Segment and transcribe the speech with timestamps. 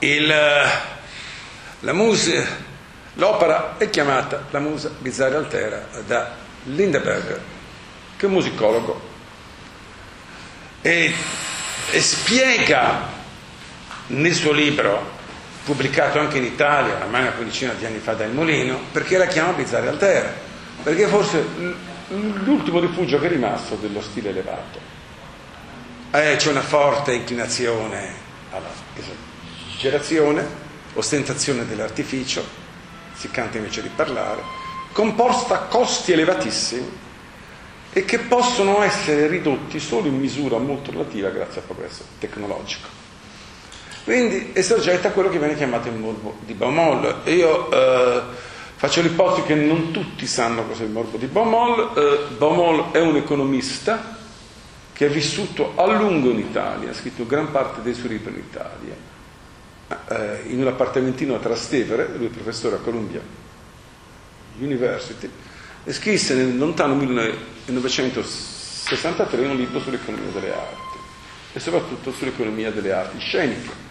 [0.00, 0.26] Il,
[1.80, 2.46] la musica,
[3.14, 6.34] l'opera è chiamata La Musa Bizzarra Altera da
[6.64, 7.40] Lindeberg,
[8.16, 9.00] che è un musicologo,
[10.82, 11.12] e,
[11.90, 13.14] e spiega
[14.08, 15.14] nel suo libro,
[15.64, 19.26] pubblicato anche in Italia, ormai una quindicina di anni fa da Il Molino, perché la
[19.26, 20.32] chiama Bizzarra Altera,
[20.82, 21.44] perché forse
[22.08, 24.78] l'ultimo rifugio che è rimasto dello stile elevato.
[26.12, 28.12] Eh, c'è una forte inclinazione
[28.50, 28.68] alla
[29.76, 30.44] esagerazione,
[30.94, 32.42] ostentazione dell'artificio,
[33.14, 34.42] si canta invece di parlare,
[34.92, 37.04] composta a costi elevatissimi
[37.92, 42.88] e che possono essere ridotti solo in misura molto relativa grazie al progresso tecnologico.
[44.04, 47.22] Quindi è soggetta a quello che viene chiamato il morbo di Baumol.
[47.24, 48.22] Io eh,
[48.76, 51.90] faccio l'ipotesi che non tutti sanno cos'è il morbo di Baumol.
[51.96, 54.16] Eh, Baumol è un economista
[54.92, 58.38] che ha vissuto a lungo in Italia, ha scritto gran parte dei suoi libri in
[58.38, 58.94] Italia,
[59.88, 63.20] eh, in un appartamentino a Trastevere, lui è professore a Columbia
[64.58, 65.30] University,
[65.84, 70.84] e scrisse nel lontano 1963 un libro sull'economia delle arti
[71.52, 73.84] e soprattutto sull'economia delle arti sceniche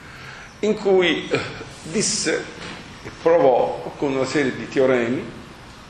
[0.59, 1.39] in cui eh,
[1.83, 2.43] disse
[3.03, 5.23] e provò con una serie di teoremi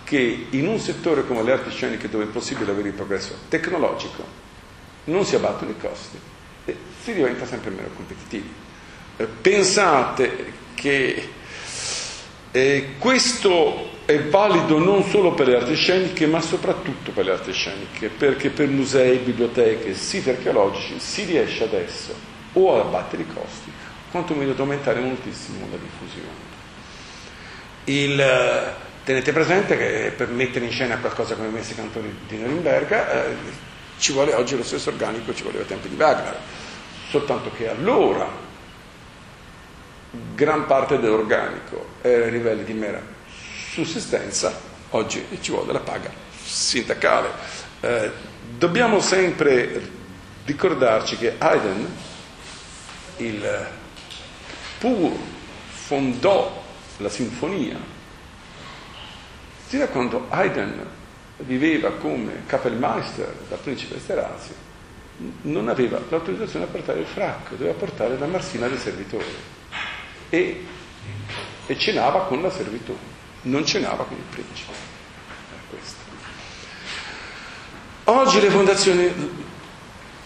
[0.04, 4.44] che in un settore come le arti sceniche dove è possibile avere il progresso tecnologico
[5.06, 6.20] non si abbattono i costi
[6.66, 8.52] e si diventa sempre meno competitivi.
[9.18, 11.30] Eh, pensate che
[12.52, 17.52] eh, questo è valido non solo per le arti sceniche ma soprattutto per le arti
[17.54, 22.14] sceniche perché per musei, biblioteche, siti archeologici si riesce adesso
[22.54, 23.72] o ad abbattere i costi
[24.12, 26.54] quantomeno ad aumentare moltissimo la diffusione.
[27.86, 33.36] Il, tenete presente che per mettere in scena qualcosa come Messi Cantori di Norimberga eh,
[33.98, 36.38] ci vuole oggi lo stesso organico, ci voleva ai tempi di Wagner,
[37.10, 38.45] soltanto che allora
[40.34, 43.02] gran parte dell'organico era a livelli di mera
[43.72, 44.54] sussistenza,
[44.92, 46.10] oggi ci vuole la paga
[46.44, 47.30] sindacale.
[47.82, 48.12] Eh,
[48.58, 49.82] dobbiamo sempre
[50.46, 51.86] ricordarci che Haydn,
[53.18, 53.68] il
[54.80, 55.12] pur
[55.70, 56.64] fondò
[56.98, 57.78] la sinfonia.
[59.68, 60.86] Sia quando Haydn
[61.38, 64.54] viveva come Kapellmeister da principe Esterhazy,
[65.44, 69.26] non aveva l'autorizzazione a portare il fracco, doveva portare la marsina del servitore
[70.30, 70.66] e,
[71.68, 72.98] e cenava con la servitù,
[73.44, 74.94] non cenava con il principe.
[78.06, 79.12] Oggi le fondazioni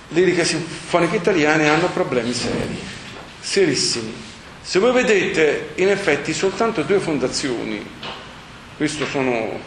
[0.09, 2.77] liriche sinfoniche italiane hanno problemi seri,
[3.39, 4.27] serissimi
[4.69, 7.83] se voi vedete, in effetti, soltanto due fondazioni,
[8.77, 9.59] questo sono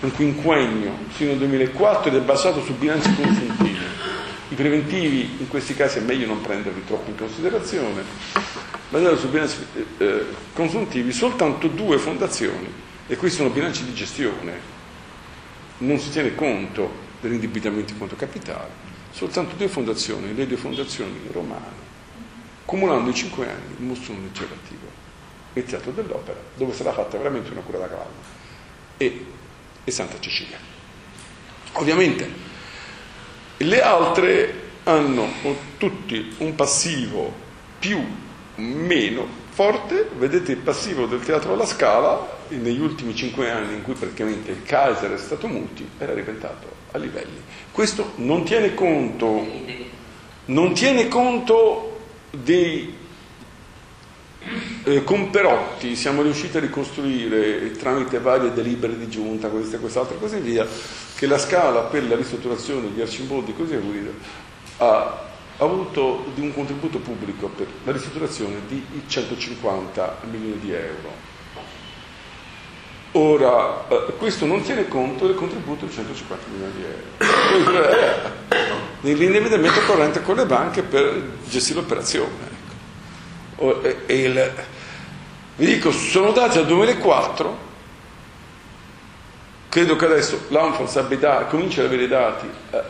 [0.00, 3.76] un quinquennio, fino al 2004 ed è basato su bilanci consuntivi.
[4.48, 8.02] I preventivi in questi casi è meglio non prenderli troppo in considerazione,
[8.90, 9.56] basato su bilanci
[9.98, 12.70] eh, consuntivi, soltanto due fondazioni,
[13.06, 14.78] e questi sono bilanci di gestione,
[15.78, 18.68] non si tiene conto dell'indebitamento in conto capitale,
[19.10, 21.88] soltanto due fondazioni, le due fondazioni romane
[22.70, 24.98] cumulando in cinque anni il Mussume legislativo
[25.54, 28.14] il Teatro dell'Opera, dove sarà fatta veramente una cura da cavallo,
[28.96, 29.26] e,
[29.82, 30.56] e Santa Cecilia.
[31.72, 32.30] Ovviamente
[33.56, 35.28] le altre hanno
[35.76, 37.32] tutti un passivo
[37.80, 38.00] più
[38.60, 43.94] meno forte, vedete il passivo del Teatro alla Scala negli ultimi cinque anni in cui
[43.94, 47.42] praticamente il Kaiser è stato muti, era diventato a livelli.
[47.70, 49.46] Questo non tiene conto,
[50.46, 51.98] non tiene conto
[52.30, 52.98] dei
[54.84, 60.18] eh, comperotti siamo riusciti a ricostruire tramite varie delibere di giunta, questa e quest'altra e
[60.18, 60.66] così via,
[61.14, 64.10] che la scala per la ristrutturazione di Arcimboldi e così via
[64.78, 65.29] ha
[65.64, 71.28] avuto di un contributo pubblico per la ristrutturazione di 150 milioni di euro.
[73.12, 77.88] Ora, eh, questo non tiene conto del contributo di 150 milioni di euro.
[77.88, 78.38] Eh,
[79.00, 82.58] nell'indebitamento corrente con le banche per gestire l'operazione.
[83.56, 83.88] Ecco.
[84.06, 84.52] Il,
[85.56, 87.58] vi dico, sono dati al 2004,
[89.68, 91.04] credo che adesso l'Anfons
[91.48, 92.82] comincia ad avere i dati, eh,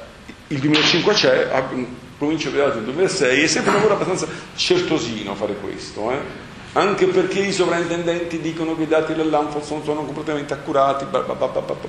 [0.53, 5.55] il 2005 c'è, avere i dati nel 2006, è sempre un lavoro abbastanza certosino fare
[5.55, 6.11] questo.
[6.11, 6.49] Eh?
[6.73, 11.89] anche perché i sovrintendenti dicono che i dati dell'Anfos non sono completamente accurati, ho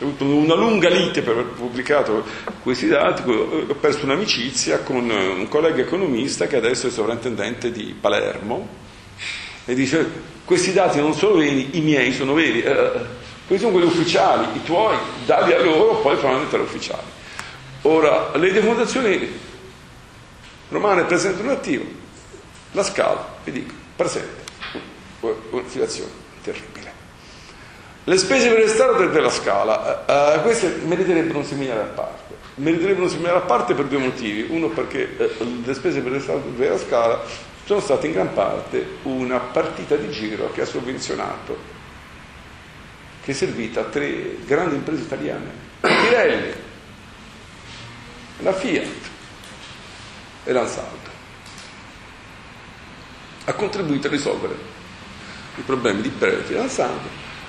[0.00, 2.24] avuto una lunga lite per aver pubblicato
[2.62, 8.66] questi dati, ho perso un'amicizia con un collega economista che adesso è sovrintendente di Palermo
[9.64, 13.78] e dice questi dati non sono veri, i miei sono veri, eh, eh questi sono
[13.78, 17.15] quelli ufficiali, i tuoi, dali a loro, poi fanno diventare ufficiali.
[17.86, 19.38] Ora, le defondazioni
[20.70, 21.84] romane presentano attivo,
[22.72, 24.44] La Scala, vi dico, presente
[25.20, 26.10] una situazione
[26.42, 26.92] terribile.
[28.02, 32.34] Le spese per il Stato della Scala, eh, eh, queste meriterebbero un seminario a parte.
[32.56, 34.46] Meriterebbero un seminario a parte per due motivi.
[34.50, 37.22] Uno perché eh, le spese per il Stato della Scala
[37.64, 41.56] sono state in gran parte una partita di giro che ha sovvenzionato,
[43.22, 45.50] che è servita a tre grandi imprese italiane,
[45.80, 46.65] Pirelli,
[48.38, 49.10] la Fiat
[50.44, 51.14] e l'Ansaldo.
[53.44, 54.54] Ha contribuito a risolvere
[55.56, 56.98] i problemi di Pirelli e Fiat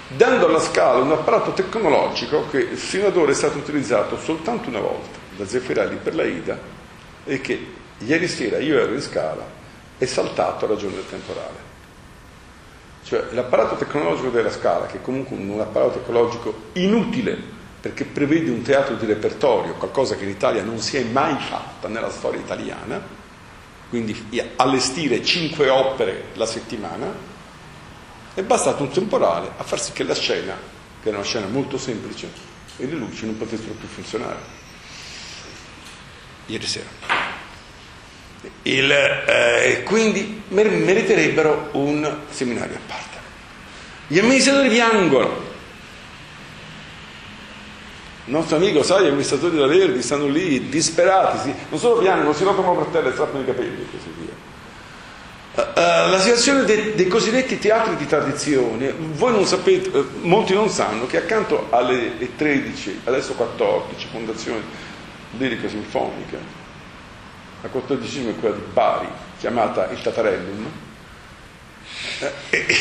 [0.09, 4.79] dando alla Scala un apparato tecnologico che fino ad ora è stato utilizzato soltanto una
[4.79, 6.57] volta da Zeffirelli per la Ida
[7.25, 9.45] e che ieri sera io ero in Scala
[9.97, 11.65] è saltato a ragione del temporale.
[13.03, 18.61] Cioè l'apparato tecnologico della Scala, che è comunque un apparato tecnologico inutile perché prevede un
[18.61, 23.01] teatro di repertorio, qualcosa che in Italia non si è mai fatta nella storia italiana,
[23.89, 24.27] quindi
[24.57, 27.13] allestire cinque opere la settimana,
[28.33, 30.55] è bastato un temporale a far sì che la scena,
[31.01, 32.29] che era una scena molto semplice,
[32.77, 34.55] e le luci non potessero più funzionare.
[36.47, 36.89] Ieri sera.
[38.63, 43.17] Il, eh, quindi meriterebbero un seminario a parte.
[44.07, 45.46] Gli amministratori piangono.
[48.27, 52.33] Il nostro amico sa, gli amministratori della Verdi stanno lì disperati, si, non solo piangono,
[52.33, 54.45] si rotano per terra e strappano i capelli e così via.
[55.63, 60.67] Uh, la situazione dei, dei, cosiddetti teatri di tradizione, voi non sapete, uh, molti non
[60.67, 64.61] sanno che accanto alle 13, adesso 14 fondazioni
[65.37, 66.37] liriche sinfoniche,
[67.61, 69.07] la quattordicesima è quella di Bari,
[69.39, 70.69] chiamata il Tatarellum.
[72.19, 72.65] Eh, eh,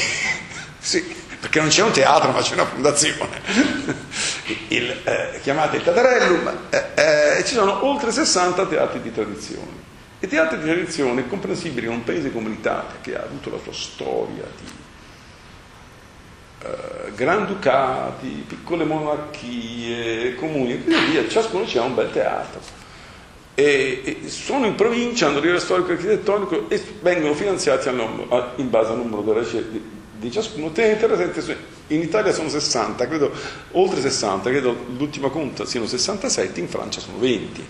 [0.79, 3.41] sì, perché non c'è un teatro ma c'è una fondazione,
[4.69, 6.85] il, eh, chiamata il Tatarellum, eh,
[7.39, 9.85] eh, ci sono oltre 60 teatri di tradizione.
[10.19, 13.59] I teatri di tradizione è comprensibile in un paese come l'Italia, che ha avuto la
[13.63, 14.73] sua storia di
[16.65, 22.61] eh, granducati, piccole monarchie, comuni e così via, ciascuno c'è un bel teatro.
[23.55, 28.69] E, e sono in provincia, hanno rilievo storico e architettonico e vengono finanziati numero, in
[28.69, 29.45] base al numero delle
[30.19, 30.71] di, ciascuno.
[30.73, 31.57] Tenete presente,
[31.89, 33.33] in Italia sono 60, credo
[33.73, 37.67] oltre 60, credo l'ultima conta siano 67, in Francia sono 20.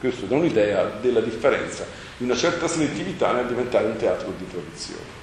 [0.00, 1.86] Questo dà un'idea della differenza
[2.16, 5.16] di una certa selettività nel diventare un teatro di tradizione.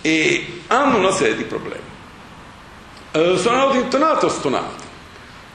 [0.00, 1.92] E hanno una serie di problemi.
[3.12, 4.82] Uh, sono intonati o stonati?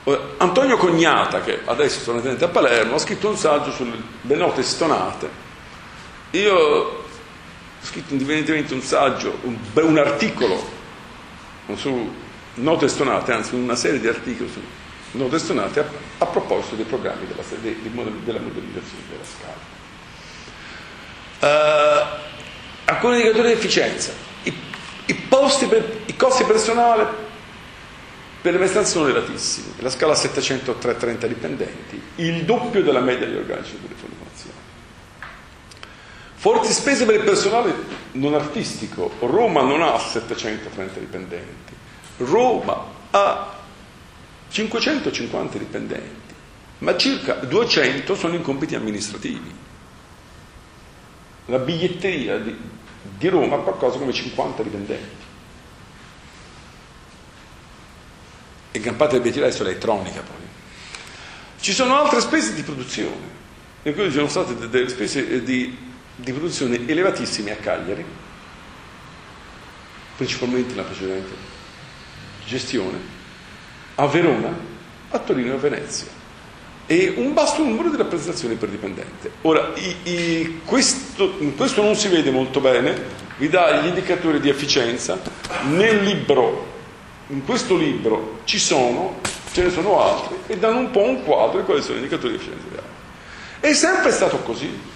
[0.06, 4.64] Eh, Antonio Cognata, che adesso sono residente a Palermo, ha scritto un saggio sulle note
[4.64, 5.30] stonate.
[6.32, 6.99] Io
[7.82, 10.78] scritto indipendentemente un saggio, un, un articolo
[11.76, 12.14] su
[12.56, 14.60] note stonate, anzi una serie di articoli su
[15.12, 15.86] note stonate a,
[16.20, 17.90] a proposito dei programmi della, de, de,
[18.24, 19.78] della modellizzazione della scala.
[21.42, 22.28] Uh,
[22.86, 24.12] alcuni indicatori di efficienza.
[24.44, 24.54] I,
[25.06, 27.06] i, per, i costi personali
[28.42, 33.78] per le prestazioni sono elevatissimi, la scala 730 dipendenti, il doppio della media degli organici
[33.82, 34.59] delle formazioni.
[36.40, 37.76] Forti spese per il personale
[38.14, 41.74] non artistico, Roma non ha 730 dipendenti,
[42.18, 43.58] Roma ha
[44.48, 46.34] 550 dipendenti,
[46.80, 49.54] ma circa 200 sono in compiti amministrativi.
[51.48, 52.56] La biglietteria di,
[53.18, 55.28] di Roma ha qualcosa come 50 dipendenti.
[58.72, 60.48] e gran parte del obiettivo adesso è elettronica poi.
[61.60, 63.38] Ci sono altre spese di produzione,
[63.84, 65.78] in cui ci sono state delle spese di,
[66.22, 68.06] di produzione elevatissime a Cagliari,
[70.18, 71.34] principalmente nella precedente
[72.46, 72.98] gestione,
[73.96, 74.54] a Verona,
[75.10, 76.18] a Torino e a Venezia
[76.92, 79.30] e un basso numero di rappresentazioni per dipendente.
[79.44, 83.00] Ora, i, i, questo, questo non si vede molto bene,
[83.38, 85.22] vi dà gli indicatori di efficienza.
[85.70, 86.66] Nel libro
[87.28, 89.20] in questo libro ci sono,
[89.52, 92.34] ce ne sono altri, e danno un po' un quadro di quali sono gli indicatori
[92.34, 92.82] di efficienza.
[93.60, 94.89] È sempre stato così.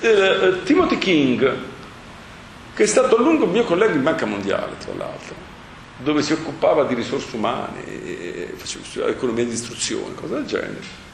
[0.00, 1.56] Eh, eh, Timothy King,
[2.74, 5.34] che è stato a lungo mio collega in Banca Mondiale, tra l'altro,
[5.98, 7.82] dove si occupava di risorse umane,
[8.56, 11.06] faceva economia di istruzione, cose del genere,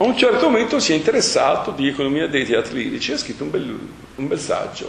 [0.00, 3.42] a un certo momento si è interessato di economia dei teatri lirici e ha scritto
[3.42, 3.78] un bel,
[4.14, 4.88] un bel saggio.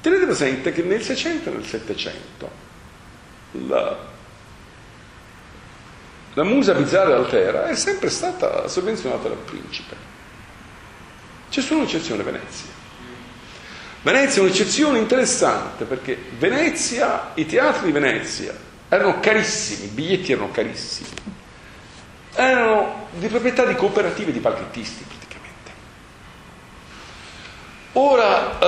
[0.00, 2.50] Tenete presente che nel 600 e nel 700
[3.66, 3.98] la,
[6.34, 9.96] la musa bizzarra altera è sempre stata sovvenzionata dal principe.
[11.50, 12.76] C'è solo un'eccezione Venezia.
[14.02, 18.54] Venezia è un'eccezione interessante perché Venezia, i teatri di Venezia
[18.88, 21.08] erano carissimi, i biglietti erano carissimi,
[22.34, 25.70] erano di proprietà di cooperative di palchettisti praticamente.
[27.94, 28.58] Ora,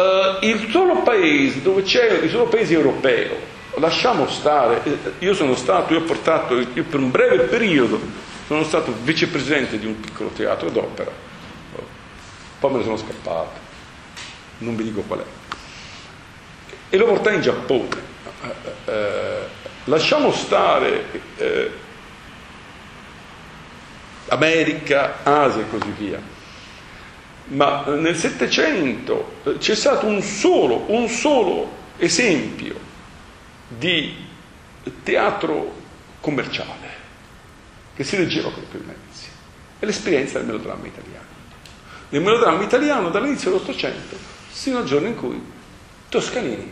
[0.40, 3.36] eh, il solo paese dove c'è, il solo paese europeo,
[3.76, 8.00] lasciamo stare, eh, io sono stato, io ho portato, io per un breve periodo
[8.46, 11.10] sono stato vicepresidente di un piccolo teatro d'opera,
[12.60, 13.58] poi me ne sono scappato,
[14.58, 15.24] non vi dico qual è,
[16.90, 18.08] e lo portai in Giappone.
[18.42, 21.04] Eh, eh lasciamo stare
[21.36, 21.70] eh,
[24.28, 26.38] America, Asia e così via
[27.50, 32.78] ma nel Settecento c'è stato un solo, un solo esempio
[33.66, 34.14] di
[35.02, 35.78] teatro
[36.20, 36.98] commerciale
[37.94, 39.28] che si leggeva con i mezzi.
[39.78, 41.39] È l'esperienza del melodramma italiano.
[42.10, 44.16] Nel melodramma italiano dall'inizio dell'Ottocento
[44.50, 45.42] sino al giorno in cui
[46.08, 46.70] Toscanini,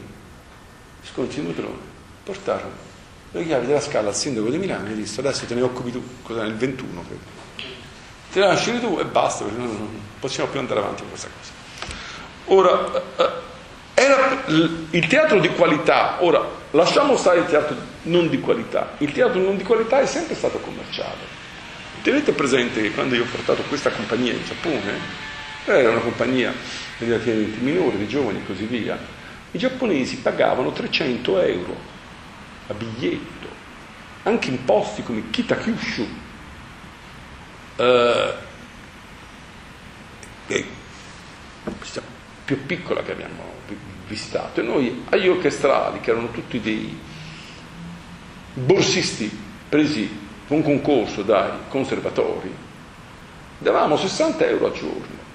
[1.05, 1.79] sconti Nutrone,
[2.25, 2.87] portarono
[3.31, 6.03] le chiavi della scala al sindaco di Milano e disse adesso te ne occupi tu,
[6.23, 7.39] cos'è nel 21 credo
[8.31, 9.89] ti lasci tu e basta, perché non
[10.21, 11.53] possiamo più andare avanti con questa cosa.
[12.47, 13.31] Ora, eh,
[13.95, 19.41] era il teatro di qualità, ora lasciamo stare il teatro non di qualità, il teatro
[19.41, 21.37] non di qualità è sempre stato commerciale.
[22.09, 24.99] Tenete presente che quando io ho portato questa compagnia in Giappone,
[25.67, 26.55] era una compagnia
[26.97, 28.99] relativamente minore, di giovani e così via,
[29.51, 31.77] i giapponesi pagavano 300 euro
[32.69, 33.49] a biglietto,
[34.23, 36.09] anche in posti come Kitakyushu,
[37.77, 38.35] eh,
[42.47, 43.43] più piccola che abbiamo
[44.07, 44.61] visitato.
[44.61, 46.99] E noi agli orchestrali che erano tutti dei
[48.55, 49.31] borsisti
[49.69, 52.53] presi con concorso dai conservatori
[53.59, 55.27] davamo 60 euro al giorno.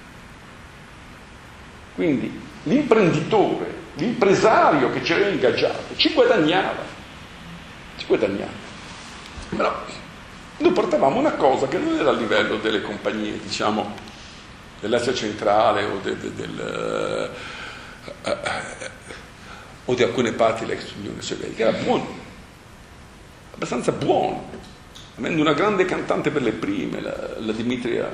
[1.96, 6.94] Quindi l'imprenditore l'impresario che ci aveva ingaggiato ci guadagnava
[7.98, 8.52] ci guadagnava.
[9.50, 9.86] Però
[10.58, 13.94] noi portavamo una cosa che non era a livello delle compagnie, diciamo,
[14.80, 17.32] dell'Asia centrale o, de, de, del,
[18.24, 18.38] uh, uh,
[19.86, 22.08] o di alcune parti dell'ex Unione Sovietica, era buono,
[23.54, 24.50] abbastanza buono,
[25.16, 28.14] avendo una grande cantante per le prime, la, la Dimitria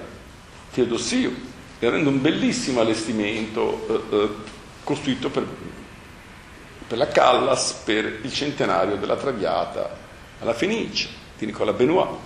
[0.72, 1.32] Teodossio,
[1.80, 3.62] e avendo un bellissimo allestimento
[4.10, 4.36] uh,
[4.84, 5.46] costruito per,
[6.88, 9.98] per la Callas per il centenario della Traviata
[10.40, 12.18] alla Fenice di Nicola Benoit.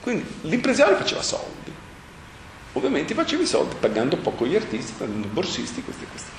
[0.00, 1.72] Quindi l'impresario faceva soldi,
[2.72, 6.30] ovviamente faceva i soldi pagando poco gli artisti, prendendo borsisti, questi e questi.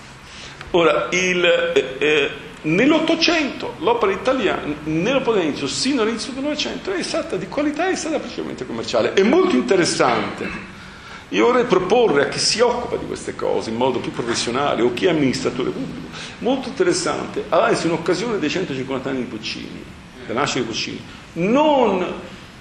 [0.71, 2.31] Ora, il, eh, eh,
[2.65, 8.19] nell'Ottocento l'opera italiana, nell'Ottocento sino all'inizio del Novecento, è stata di qualità e è stata
[8.19, 9.13] principalmente commerciale.
[9.13, 10.73] È molto interessante.
[11.29, 14.93] Io vorrei proporre a chi si occupa di queste cose in modo più professionale o
[14.93, 16.07] chi è amministratore pubblico,
[16.39, 19.83] molto interessante, adesso in occasione dei 150 anni di Puccini,
[20.27, 21.01] della nascita di Puccini,
[21.33, 22.05] non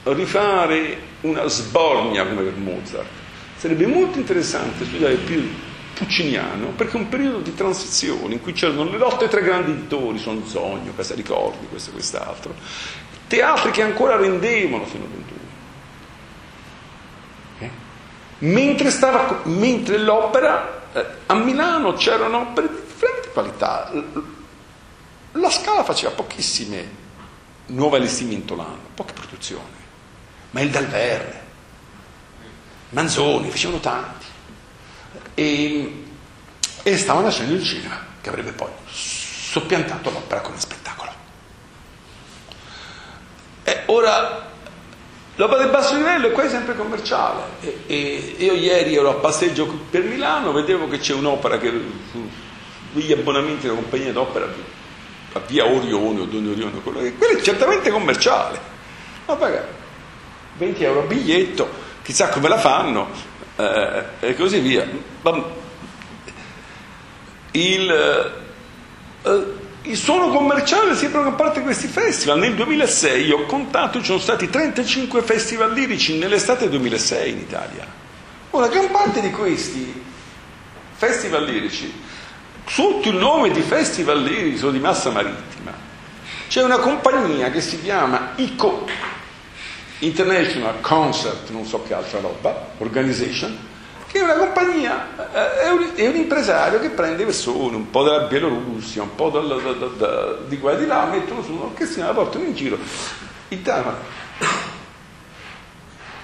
[0.05, 3.09] rifare una sbornia come per Mozart.
[3.57, 8.85] Sarebbe molto interessante studiare periodo pucciniano perché è un periodo di transizione in cui c'erano
[8.85, 12.55] le lotte tra grandi editori, Sonzogno, Casa Ricordi, questo e quest'altro,
[13.27, 15.41] teatri che ancora rendevano fino a 21.
[17.59, 17.71] Eh?
[18.39, 23.91] Mentre, stava, mentre l'opera, eh, a Milano c'erano opere di differente qualità,
[25.33, 27.03] la Scala faceva pochissime
[27.67, 29.83] nuovi allestimento l'anno, poche produzioni
[30.55, 31.43] ma il Dalverne,
[32.91, 34.24] Manzoni, facevano tanti.
[35.35, 36.05] E,
[36.83, 41.13] e stava nascendo il cinema, che avrebbe poi soppiantato l'opera come spettacolo.
[43.65, 44.51] E ora
[45.37, 47.43] l'opera del basso livello è quasi sempre commerciale.
[47.61, 51.73] E, e, io ieri ero a passeggio per Milano, vedevo che c'è un'opera che
[52.93, 54.47] gli abbonamenti della compagnia d'opera
[55.33, 58.61] a via Orione o Don Orione, quello quello è certamente commerciale.
[59.27, 59.83] Ma pagare
[60.59, 61.69] 20 euro a biglietto,
[62.03, 63.09] chissà come la fanno
[63.57, 64.87] eh, e così via.
[67.53, 67.91] Il,
[69.23, 69.45] eh,
[69.83, 72.39] il suono commerciale si parte questi festival.
[72.39, 77.87] Nel 2006 ho contato, ci sono stati 35 festival lirici nell'estate 2006 in Italia.
[78.51, 80.03] Ora, gran parte di questi
[80.95, 81.93] festival lirici,
[82.67, 85.73] sotto il nome di festival lirici o di massa marittima,
[86.49, 88.87] c'è una compagnia che si chiama ICO,
[90.01, 93.57] International Concert, non so che altra roba, Organization,
[94.11, 98.03] che è una compagnia, eh, è, un, è, un, impresario che prende persone, un po'
[98.03, 101.53] dalla Bielorussia, un po' dalla, da, da, da, di qua e di là, mettono su
[101.53, 102.79] un'orchestrina, la portano in giro.
[103.49, 103.97] Italia,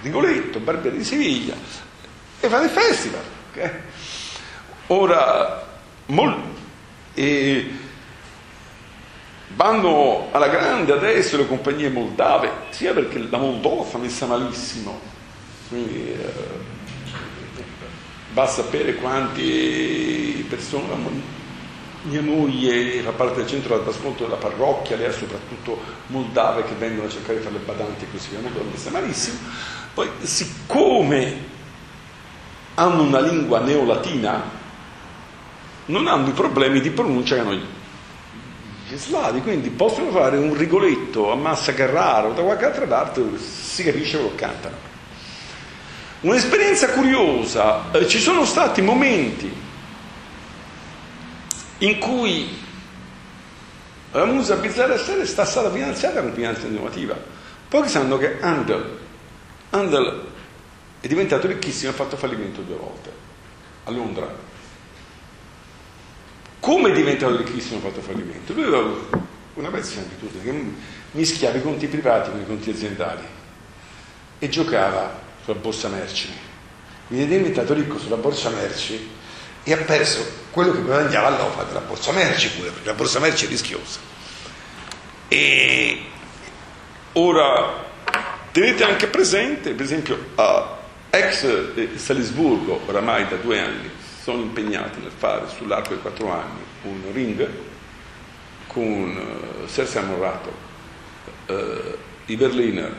[0.02, 1.54] Rigoletto, Barbieri di Siviglia,
[2.40, 3.22] e fa dei festival.
[3.50, 3.70] Okay?
[4.88, 5.66] Ora,
[6.06, 6.36] mol,
[7.14, 7.70] e,
[9.56, 15.00] vanno alla grande adesso le compagnie moldave, sia perché la Moldova sta messa malissimo,
[15.68, 16.58] quindi, eh,
[18.32, 19.42] va a sapere quante
[20.48, 21.38] persone
[22.02, 27.08] mia moglie fa parte del centro d'ascolto della parrocchia, lei ha soprattutto moldave che vengono
[27.08, 29.38] a cercare di fare le badanti e così via, molto messa malissimo.
[29.92, 31.48] Poi, siccome
[32.74, 34.58] hanno una lingua neolatina,
[35.86, 37.64] non hanno i problemi di pronuncia che hanno gli
[38.96, 43.82] slavi, quindi possono fare un rigoletto a Massa Carrara o da qualche altra parte, si
[43.82, 44.76] capisce quello che cantano.
[46.20, 49.50] Un'esperienza curiosa, eh, ci sono stati momenti
[51.78, 52.58] in cui
[54.12, 57.16] la musa bizzarra serie sta stata finanziata con finanza innovativa.
[57.68, 58.98] Pochi sanno che Handel,
[59.70, 60.24] Handel
[61.00, 63.12] è diventato ricchissimo e ha fatto fallimento due volte
[63.84, 64.48] a Londra.
[66.60, 68.52] Come è diventato ricchissimo ha fatto fallimento?
[68.52, 68.92] Lui aveva
[69.54, 70.72] una pezza abitudine che
[71.12, 73.24] mischiava i conti privati con i conti aziendali
[74.38, 76.28] e giocava sulla borsa merci.
[77.06, 79.08] Quindi è diventato ricco sulla borsa merci
[79.62, 83.46] e ha perso quello che guadagnava all'OPA della borsa merci pure, perché la borsa merci
[83.46, 83.98] è rischiosa.
[85.28, 86.02] E
[87.12, 87.84] ora
[88.52, 90.78] tenete anche presente, per esempio, a
[91.10, 93.90] ex Salisburgo, oramai da due anni,
[94.22, 97.48] sono impegnati nel fare sull'arco di quattro anni un ring
[98.66, 100.52] con uh, Sergio Morato,
[101.46, 101.96] uh,
[102.26, 102.94] i Berliner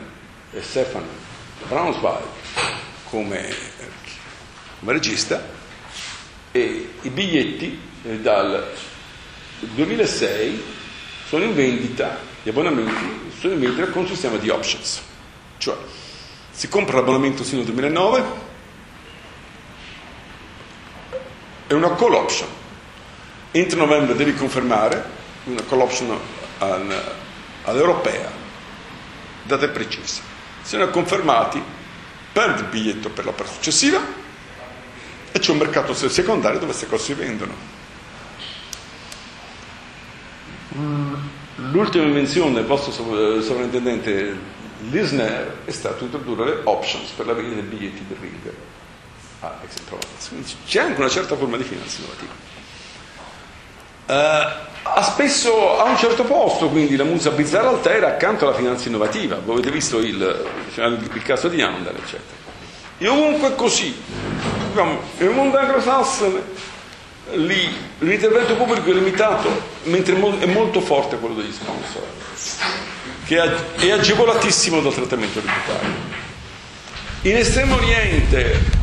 [0.50, 1.04] e Stefan
[1.68, 2.22] Braunschweig
[3.04, 3.54] come,
[4.80, 5.42] come regista
[6.50, 8.70] e i biglietti eh, dal
[9.60, 10.62] 2006
[11.26, 15.00] sono in vendita, gli abbonamenti sono in vendita con un sistema di options,
[15.58, 15.76] cioè
[16.50, 18.50] si compra l'abbonamento sino al 2009
[21.72, 22.48] è una call option.
[23.50, 26.18] Entro novembre devi confermare una call option
[27.64, 28.30] all'europea,
[29.42, 30.22] data precisa.
[30.62, 31.62] Se non è confermati,
[32.32, 34.00] perdi il biglietto per l'opera successiva
[35.32, 37.54] e c'è un mercato secondario dove queste cose si vendono.
[41.56, 47.68] L'ultima invenzione del vostro sovrintendente Lisner è stato introdurre le options per la vendita dei
[47.68, 48.52] biglietti del ring
[49.42, 49.58] a
[50.28, 52.50] Quindi c'è anche una certa forma di finanza innovativa.
[54.06, 58.88] Uh, ha spesso a un certo posto quindi la musa bizzarra altera accanto alla finanza
[58.88, 59.38] innovativa.
[59.44, 62.40] Voi avete visto il, il caso di Andal, eccetera.
[62.98, 63.94] E ovunque è così.
[65.18, 66.40] Nel mondo anglosassone
[67.32, 69.48] lì l'intervento pubblico è limitato,
[69.84, 72.02] mentre è molto forte quello degli sponsor,
[73.24, 73.42] che
[73.76, 76.20] è agevolatissimo dal trattamento tributario.
[77.22, 78.80] In Estremo Oriente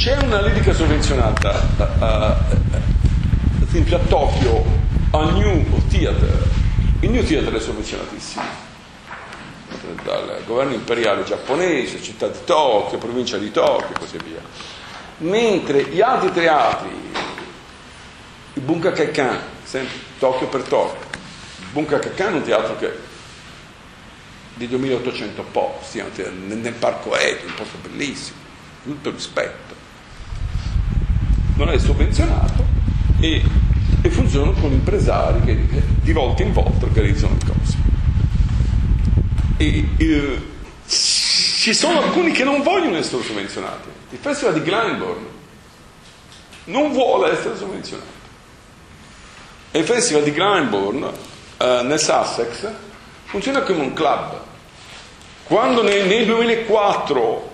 [0.00, 1.60] c'è una lirica sovvenzionata,
[1.98, 2.56] ad
[3.68, 4.64] esempio a Tokyo,
[5.10, 6.42] a New Theater.
[7.00, 8.42] Il New Theater è sovvenzionatissimo
[10.02, 14.40] dal governo imperiale giapponese, città di Tokyo, provincia di Tokyo e così via.
[15.18, 16.88] Mentre gli altri teatri,
[18.54, 21.08] il Bunkakekan, sempre Tokyo per Tokyo,
[21.58, 22.98] il Bunkakekan è un teatro che
[24.54, 26.02] di 2800 posti,
[26.46, 28.38] nel parco Edo, un posto bellissimo,
[28.82, 29.79] tutto rispetto.
[31.60, 32.64] Non è sovvenzionato
[33.20, 33.42] e,
[34.00, 37.76] e funzionano con impresari che di volta in volta organizzano le cose.
[39.58, 40.42] E, e,
[40.86, 43.88] ci sono alcuni che non vogliono essere sovvenzionati.
[44.08, 45.26] Il festival di Glenbourne
[46.64, 48.08] non vuole essere sovvenzionato.
[49.72, 51.10] Il festival di Glenbourne
[51.58, 52.70] eh, nel Sussex
[53.24, 54.40] funziona come un club.
[55.44, 57.52] Quando nel, nel 2004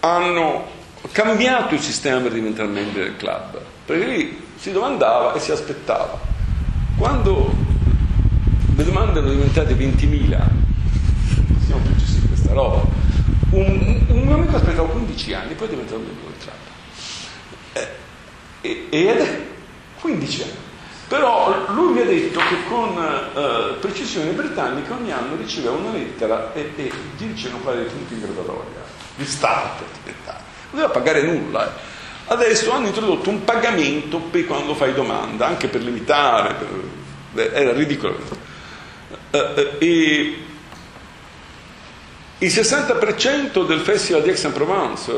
[0.00, 0.72] hanno
[1.12, 6.18] cambiato il sistema per diventare membri del club, perché lì si domandava e si aspettava.
[6.96, 7.54] Quando
[8.76, 10.40] le domande erano diventate 20.000
[11.64, 12.82] siamo più gestiti questa roba.
[13.50, 17.92] Un, un mio amico aspettava 15 anni, poi è diventato membro del club.
[18.62, 19.40] Eh, ed è
[20.00, 20.52] 15 anni.
[21.06, 26.52] Però lui mi ha detto che con eh, precisione britannica ogni anno riceveva una lettera
[26.54, 28.82] e, e gli dicevano dei punti in graduatoria
[29.16, 30.40] di diventare.
[30.40, 31.66] Non doveva pagare nulla.
[31.66, 31.92] Eh.
[32.26, 36.54] Adesso hanno introdotto un pagamento per quando fai domanda, anche per limitare,
[37.32, 37.52] per...
[37.54, 38.18] era ridicolo.
[39.30, 40.38] Eh, eh
[42.38, 45.12] il 60% del Festival di Aix-en-Provence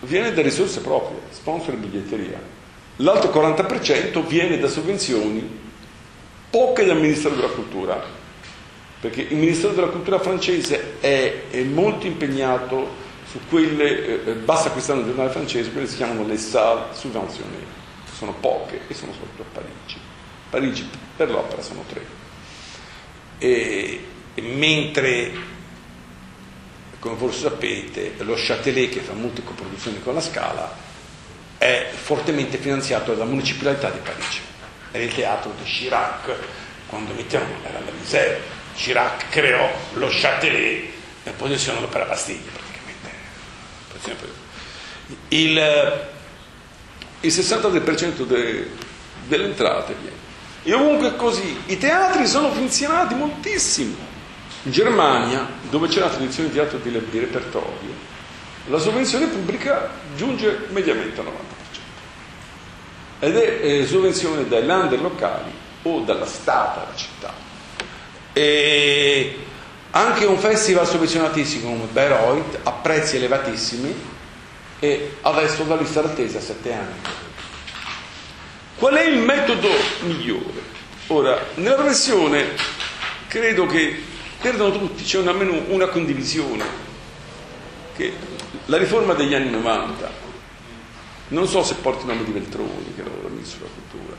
[0.00, 2.40] viene da risorse proprie, sponsor e biglietteria.
[2.96, 5.48] L'altro 40% viene da sovvenzioni,
[6.50, 8.02] poche dal Ministero della Cultura,
[8.98, 15.00] perché il Ministero della Cultura francese è, è molto impegnato su quelle, eh, basta acquistare
[15.00, 17.66] un giornale francese, quelle si chiamano le salles subventionnées,
[18.12, 19.98] sono poche e sono soprattutto a Parigi.
[20.48, 22.04] Parigi per l'opera sono tre.
[23.38, 25.54] E, e mentre
[27.06, 30.74] come forse sapete, lo Châtelet che fa molte coproduzioni con la Scala
[31.56, 34.40] è fortemente finanziato dalla municipalità di Parigi.
[34.90, 36.34] Era il teatro di Chirac,
[36.88, 38.40] quando Mitterrand era alla Misère.
[38.74, 40.90] Chirac creò lo Châtelet
[41.22, 42.65] e posizionò per la Bastiglia.
[45.28, 46.08] Il,
[47.20, 48.70] il 63% de,
[49.26, 50.16] delle entrate viene.
[50.62, 51.56] E ovunque è così.
[51.66, 53.94] I teatri sono funzionati moltissimo.
[54.64, 57.94] In Germania, dove c'è la tradizione di teatro di repertorio,
[58.66, 61.56] la sovvenzione pubblica giunge mediamente al 90%
[63.18, 65.50] ed è eh, sovvenzione dai lander locali
[65.82, 67.32] o dalla Stato, dalla città.
[68.32, 69.45] E
[69.96, 73.94] anche un festival sovvenzionatissimo come Bayreuth a prezzi elevatissimi
[74.78, 77.00] e adesso la lista d'attesa a sette anni.
[78.76, 79.68] Qual è il metodo
[80.02, 80.74] migliore?
[81.06, 82.44] Ora, nella professione
[83.26, 84.02] credo che
[84.38, 86.64] perdono tutti, c'è almeno una condivisione
[87.96, 88.12] che
[88.66, 90.10] la riforma degli anni 90,
[91.28, 94.16] non so se porti il nome di Veltroni, che era ministro della cultura,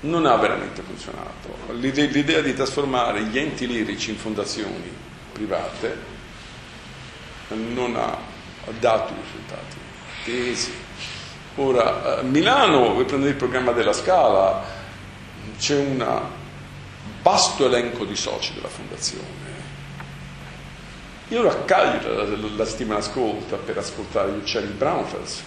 [0.00, 1.56] non ha veramente funzionato.
[1.72, 5.08] L'idea di trasformare gli enti lirici in fondazioni
[5.46, 5.98] private
[7.48, 8.16] non ha
[8.78, 9.76] dato i risultati
[10.20, 10.72] attesi.
[11.56, 14.62] Ora, a Milano, voi prendete il programma della Scala,
[15.58, 16.20] c'è un
[17.22, 19.50] vasto elenco di soci della fondazione
[21.30, 25.42] io raccaglio la, la, la settimana ascolta per ascoltare gli uccelli Braunfels.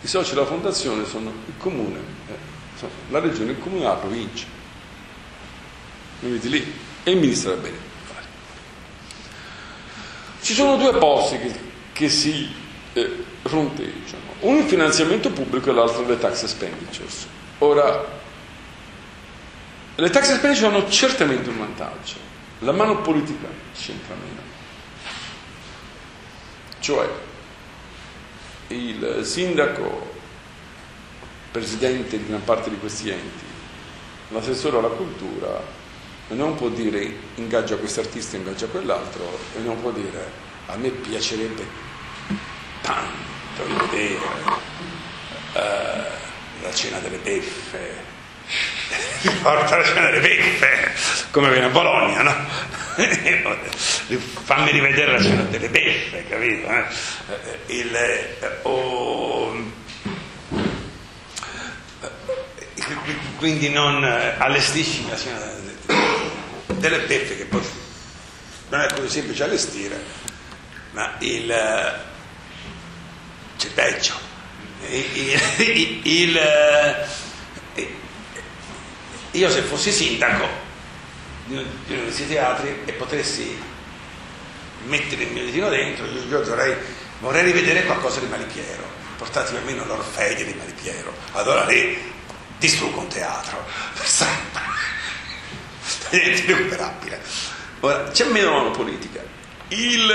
[0.00, 4.46] I soci della fondazione sono il comune, eh, la regione, il comune la provincia.
[6.20, 6.72] Mi vedi lì?
[7.02, 7.87] E il ministro della bene.
[10.48, 11.52] Ci sono due posti che,
[11.92, 12.50] che si
[12.94, 17.26] eh, fronteggiano, uno il finanziamento pubblico e l'altro le tax expenditures.
[17.58, 18.02] Ora,
[19.94, 22.14] le tax expenditures hanno certamente un vantaggio,
[22.60, 24.40] la mano politica c'entra meno.
[26.80, 27.06] Cioè
[28.68, 30.14] il sindaco,
[31.50, 33.44] presidente di una parte di questi enti,
[34.28, 35.62] l'assessore alla cultura,
[36.28, 41.66] non può dire ingaggia questo artista, ingaggia quell'altro, e non può dire a me piacerebbe
[42.82, 44.18] tanto vedere
[45.54, 48.16] uh, la cena delle beffe.
[49.22, 50.92] Riporta la cena delle beffe,
[51.30, 52.34] come viene a Bologna, no?
[54.44, 56.68] fammi rivedere la scena delle beffe, capito?
[56.68, 56.84] Eh?
[57.66, 57.98] Il,
[58.62, 59.54] oh,
[63.38, 65.67] quindi non allestisci la scena delle beffe
[67.36, 67.62] che poi
[68.70, 70.02] non è così semplice allestire,
[70.92, 71.52] ma il
[73.58, 74.14] c'è peggio.
[74.88, 76.40] Il, il, il,
[79.32, 80.46] io se fossi sindaco
[81.46, 83.60] di, di questi teatri e potessi
[84.84, 86.74] mettere il mio ditino dentro, io, io dovrei,
[87.18, 88.84] vorrei rivedere qualcosa di Malipiero,
[89.16, 92.16] portatemi almeno l'Orfeide di Malipiero, allora lì
[92.58, 93.64] distruggo un teatro
[96.10, 97.20] è irrecuperabile.
[97.80, 99.22] Ora, c'è meno mano politica.
[99.68, 100.06] Il,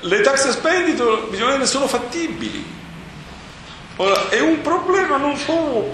[0.00, 2.64] le tax expenditure bisogna vedere sono fattibili.
[3.96, 5.92] Ora, è un problema non solo,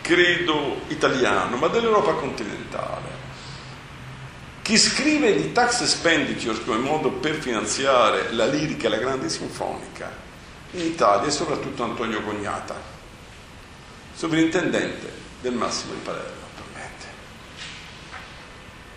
[0.00, 3.16] credo, italiano, ma dell'Europa continentale.
[4.62, 10.26] Chi scrive di tax expenditures come modo per finanziare la lirica e la grande sinfonica
[10.72, 12.74] in Italia è soprattutto Antonio Cognata,
[14.14, 15.10] sovrintendente
[15.40, 16.37] del Massimo di Palermo.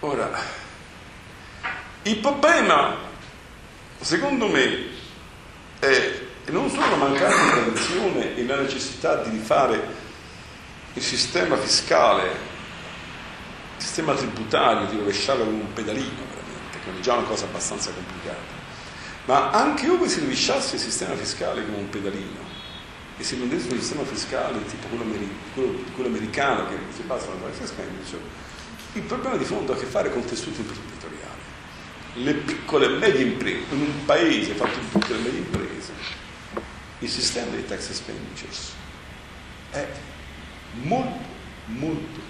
[0.01, 0.29] Ora,
[2.03, 2.97] il problema,
[3.99, 4.87] secondo me,
[5.79, 9.99] è non solo la mancata tradizione e la necessità di rifare
[10.93, 12.49] il sistema fiscale
[13.77, 18.59] sistema tributario di rovesciarlo con un pedalino, veramente, che è già una cosa abbastanza complicata.
[19.25, 22.49] Ma anche ove si rovesciasse il sistema fiscale come un pedalino
[23.17, 25.03] e si prendesse un sistema fiscale tipo quello,
[25.53, 28.21] quello, quello americano che si basa sulla tax expenditure,
[28.93, 31.39] il problema di fondo ha a che fare con il tessuto imprenditoriale.
[32.15, 35.93] Le piccole e medie imprese, in un paese fatto di piccole e medie imprese,
[36.99, 38.73] il sistema dei tax expenditures
[39.71, 39.87] è
[40.83, 41.23] molto,
[41.65, 42.29] molto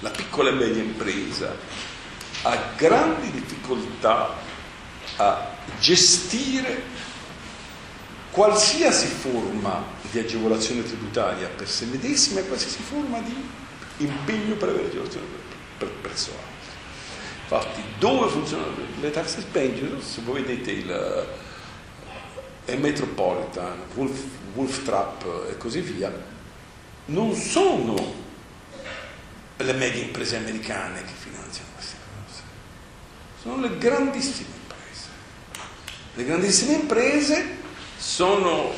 [0.00, 1.56] la piccola e media impresa
[2.42, 4.32] ha grandi difficoltà
[5.16, 5.50] a
[5.80, 6.82] gestire
[8.30, 13.34] qualsiasi forma di agevolazione tributaria per se medesima e qualsiasi forma di
[13.98, 15.26] impegno per avere agevolazione
[15.78, 16.12] per, per.
[17.50, 21.26] Infatti, dove funzionano le tax expenditure, se voi vedete il,
[22.66, 24.22] il Metropolitan, Wolf,
[24.54, 26.12] Wolf Trap e così via,
[27.06, 28.26] non sono
[29.56, 32.42] le medie imprese americane che finanziano queste cose.
[33.40, 35.08] Sono le grandissime imprese.
[36.14, 37.56] Le grandissime imprese
[37.96, 38.72] sono,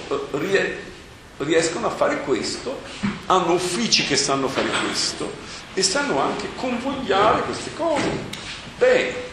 [1.41, 2.81] riescono a fare questo,
[3.27, 5.31] hanno uffici che sanno fare questo
[5.75, 8.09] e sanno anche convogliare queste cose.
[8.79, 9.29] Bene.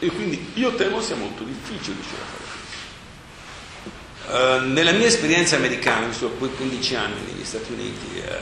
[0.00, 2.56] E quindi io temo sia molto difficile riuscire a fare questo.
[4.28, 8.40] Uh, nella mia esperienza americana, io sono poi 15 anni negli Stati Uniti, eh,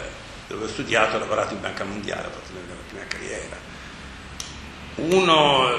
[0.48, 2.60] dove ho studiato, ho lavorato in Banca Mondiale, ho fatto la
[2.92, 3.56] mia carriera.
[4.96, 5.78] Uno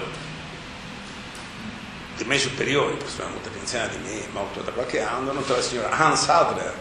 [2.17, 5.61] dei miei superiori, persona molto più anziana di me, morto da qualche anno, notò la
[5.61, 6.73] signora Hans Adler,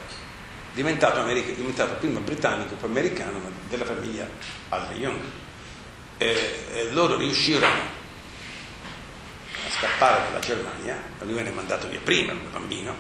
[0.73, 4.29] diventato, America, diventato prima britannico poi americano, ma della famiglia
[4.71, 5.21] Adler Young.
[6.19, 12.95] E, e loro riuscirono a scappare dalla Germania, lui venne mandato via prima come bambino,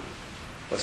[0.68, 0.78] poi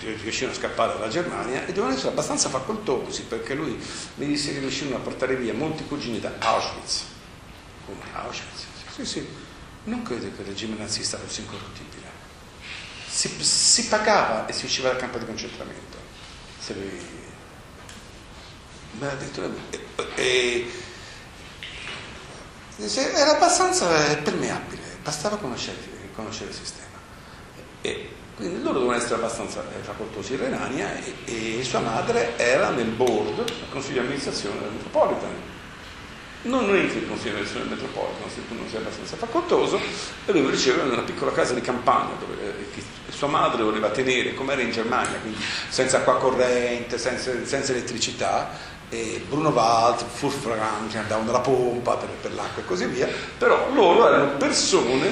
[0.00, 3.80] riuscirono a scappare dalla Germania e dovevano essere abbastanza facoltosi perché lui
[4.16, 7.04] mi disse che riuscirono a portare via molti cugini da Auschwitz.
[7.86, 8.66] Come Auschwitz?
[8.94, 9.43] Sì, sì
[9.84, 12.22] non credo che il regime nazista fosse incorruttibile.
[13.06, 15.96] Si, si pagava e si usciva dal campo di concentramento.
[16.68, 17.06] Lui...
[18.98, 19.48] Ma addirittura...
[20.14, 20.70] E,
[22.76, 25.78] e, era abbastanza permeabile, bastava conoscere,
[26.14, 26.98] conoscere il sistema.
[27.82, 32.88] E, quindi loro dovevano essere abbastanza facoltosi in Renania e, e, sua madre era nel
[32.88, 35.52] board, nel consiglio di amministrazione del Metropolitan
[36.44, 39.80] non entri in considerazione del metropolitano se tu non sei abbastanza facoltoso.
[40.26, 44.54] E lui riceve una piccola casa di campagna dove eh, sua madre voleva tenere come
[44.54, 48.72] era in Germania quindi senza acqua corrente senza, senza elettricità.
[49.26, 53.08] Bruno Wald, Furfran che andavano alla pompa per, per l'acqua e così via.
[53.36, 55.10] Però loro erano persone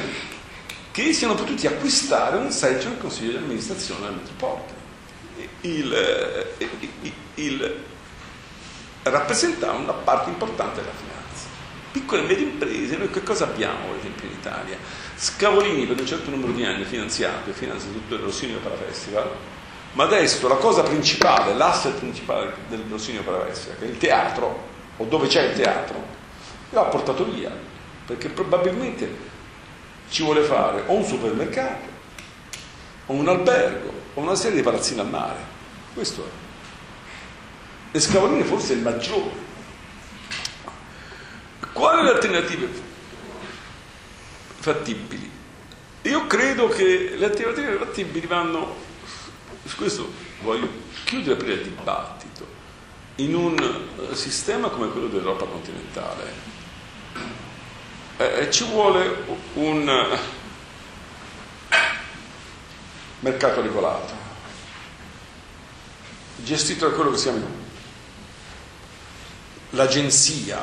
[0.92, 4.80] che siano potuti acquistare un seggio nel consiglio di amministrazione del metropolitano.
[5.62, 6.68] Il, eh,
[7.00, 7.76] il, il
[9.02, 11.21] rappresentava una parte importante della finanza
[11.92, 14.76] piccole e medie imprese, noi che cosa abbiamo ad esempio in Italia?
[15.14, 19.30] Scavolini per un certo numero di anni finanziato e finanzia tutto il Rossini Opera Festival,
[19.92, 24.70] ma adesso la cosa principale, l'asset principale del Rossini Opera Festival, che è il teatro,
[24.96, 26.02] o dove c'è il teatro,
[26.70, 27.50] l'ha portato via,
[28.06, 29.30] perché probabilmente
[30.08, 31.90] ci vuole fare o un supermercato,
[33.06, 35.50] o un albergo, o una serie di palazzini al mare.
[35.92, 37.96] Questo è.
[37.96, 39.50] E Scavolini forse è il maggiore
[41.72, 42.68] quali le alternative?
[44.58, 45.30] Fattibili?
[46.02, 48.76] Io credo che le alternative fattibili vanno,
[49.64, 50.10] su questo.
[50.42, 50.68] Voglio
[51.04, 52.46] chiudere per il dibattito,
[53.16, 56.50] in un eh, sistema come quello dell'Europa continentale
[58.22, 60.18] eh, ci vuole un eh,
[63.20, 64.14] mercato regolato,
[66.36, 67.46] gestito da quello che si chiama
[69.70, 70.62] l'agenzia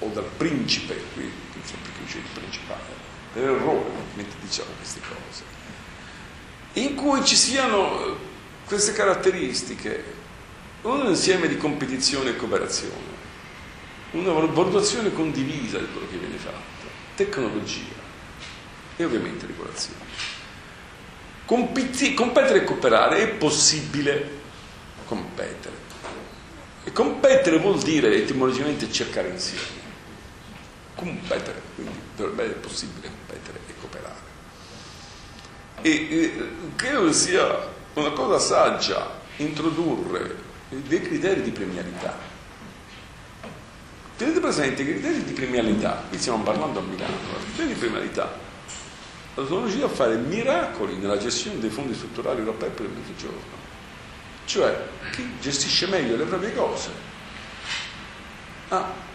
[0.00, 1.30] o dal principe, qui
[1.62, 2.80] sempre qui c'è il principale,
[3.32, 5.42] per errore mentre diciamo queste cose,
[6.74, 8.14] in cui ci siano eh,
[8.66, 10.18] queste caratteristiche,
[10.82, 13.18] un insieme di competizione e cooperazione,
[14.12, 17.98] una valutazione condivisa di quello che viene fatto, tecnologia
[18.96, 19.98] e ovviamente regolazione.
[21.44, 24.38] Compiti, competere e cooperare è possibile
[25.04, 25.88] competere.
[26.84, 29.79] E competere vuol dire etimologicamente cercare insieme
[31.00, 34.28] competere, quindi dovrebbe essere possibile competere e cooperare.
[35.82, 40.36] E, e credo sia una cosa saggia introdurre
[40.68, 42.28] dei criteri di premialità.
[44.16, 47.74] Tenete presente che i criteri di premialità, qui stiamo parlando a Milano, i criteri di
[47.74, 48.48] premialità
[49.34, 53.58] sono riusciti a fare miracoli nella gestione dei fondi strutturali europei per il mezzogiorno.
[54.44, 56.90] Cioè, chi gestisce meglio le proprie cose
[58.68, 59.08] ha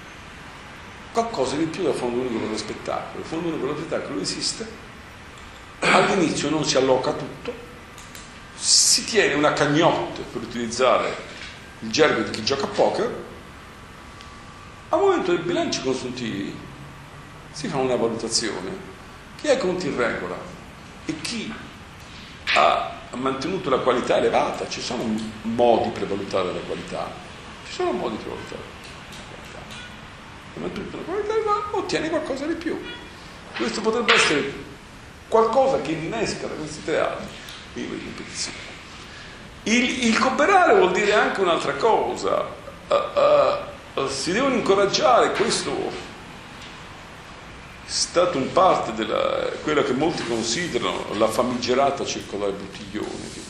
[1.15, 3.19] qualcosa di più dal Fondo Unico per lo Spettacolo.
[3.23, 4.67] Il Fondo Unico per lo Spettacolo esiste,
[5.80, 7.54] all'inizio non si alloca tutto,
[8.54, 11.15] si tiene una cagnotte per utilizzare
[11.80, 13.23] il gergo di chi gioca a poker,
[14.89, 16.54] al momento dei bilanci consuntivi
[17.51, 18.93] si fa una valutazione,
[19.38, 20.38] chi ha i conti in regola?
[21.06, 21.54] E chi
[22.56, 25.04] ha mantenuto la qualità elevata, ci sono
[25.43, 27.10] modi per valutare la qualità,
[27.65, 28.74] ci sono modi per valutare
[30.71, 32.79] tutta la qualità ma ottiene qualcosa di più.
[33.55, 34.53] Questo potrebbe essere
[35.27, 37.25] qualcosa che innesca da questi teatri
[37.73, 38.73] di competizione.
[39.63, 42.45] Il, il, cooperare vuol dire anche un'altra cosa,
[42.87, 51.07] uh, uh, si devono incoraggiare, questo è stato un parte della quella che molti considerano
[51.17, 53.41] la famigerata circolare bottiglione, che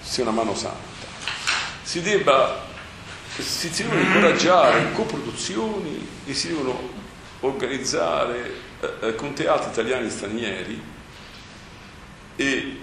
[0.00, 0.90] sia una mano santa.
[1.82, 2.70] Si debba
[3.38, 6.90] si devono incoraggiare coproduzioni e si devono
[7.40, 10.82] organizzare eh, eh, con teatri italiani e stranieri
[12.36, 12.76] e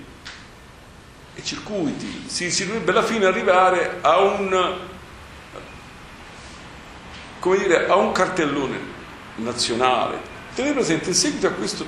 [1.36, 4.78] i circuiti, si, si dovrebbe alla fine arrivare a un,
[7.42, 8.80] dire, a un cartellone
[9.36, 10.20] nazionale.
[10.54, 11.86] Tenete presente, in seguito a questo,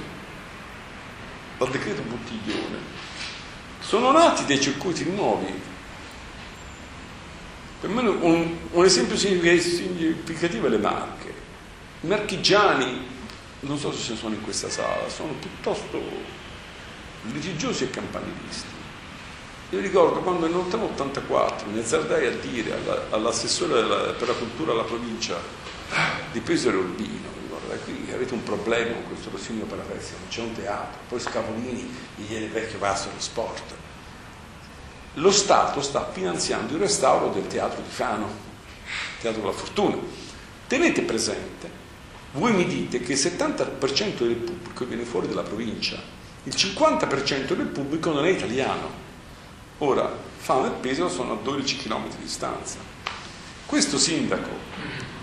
[1.57, 2.77] al decreto Bottiglione,
[3.79, 5.69] sono nati dei circuiti nuovi.
[7.81, 11.33] Per me un, un esempio significativo è le Marche.
[12.01, 13.07] I marchigiani,
[13.61, 15.99] non so se sono in questa sala, sono piuttosto
[17.31, 18.79] litigiosi e campanilisti.
[19.71, 22.77] Io ricordo quando nel 1984 mi azzardai a dire
[23.09, 25.39] all'assessore della, per la cultura alla provincia
[26.31, 29.31] di Pesaro Urbino, guarda qui avete un problema con questo
[29.75, 33.80] la festa, non c'è un teatro, poi Scavolini gli il vecchio vaso dello sport.
[35.15, 38.29] Lo Stato sta finanziando il restauro del teatro di Fano,
[39.19, 39.97] Teatro della Fortuna.
[40.67, 41.69] Tenete presente,
[42.33, 46.01] voi mi dite che il 70% del pubblico viene fuori dalla provincia,
[46.43, 48.89] il 50% del pubblico non è italiano.
[49.79, 52.77] Ora, Fano e Pesaro sono a 12 km di distanza.
[53.65, 54.49] Questo sindaco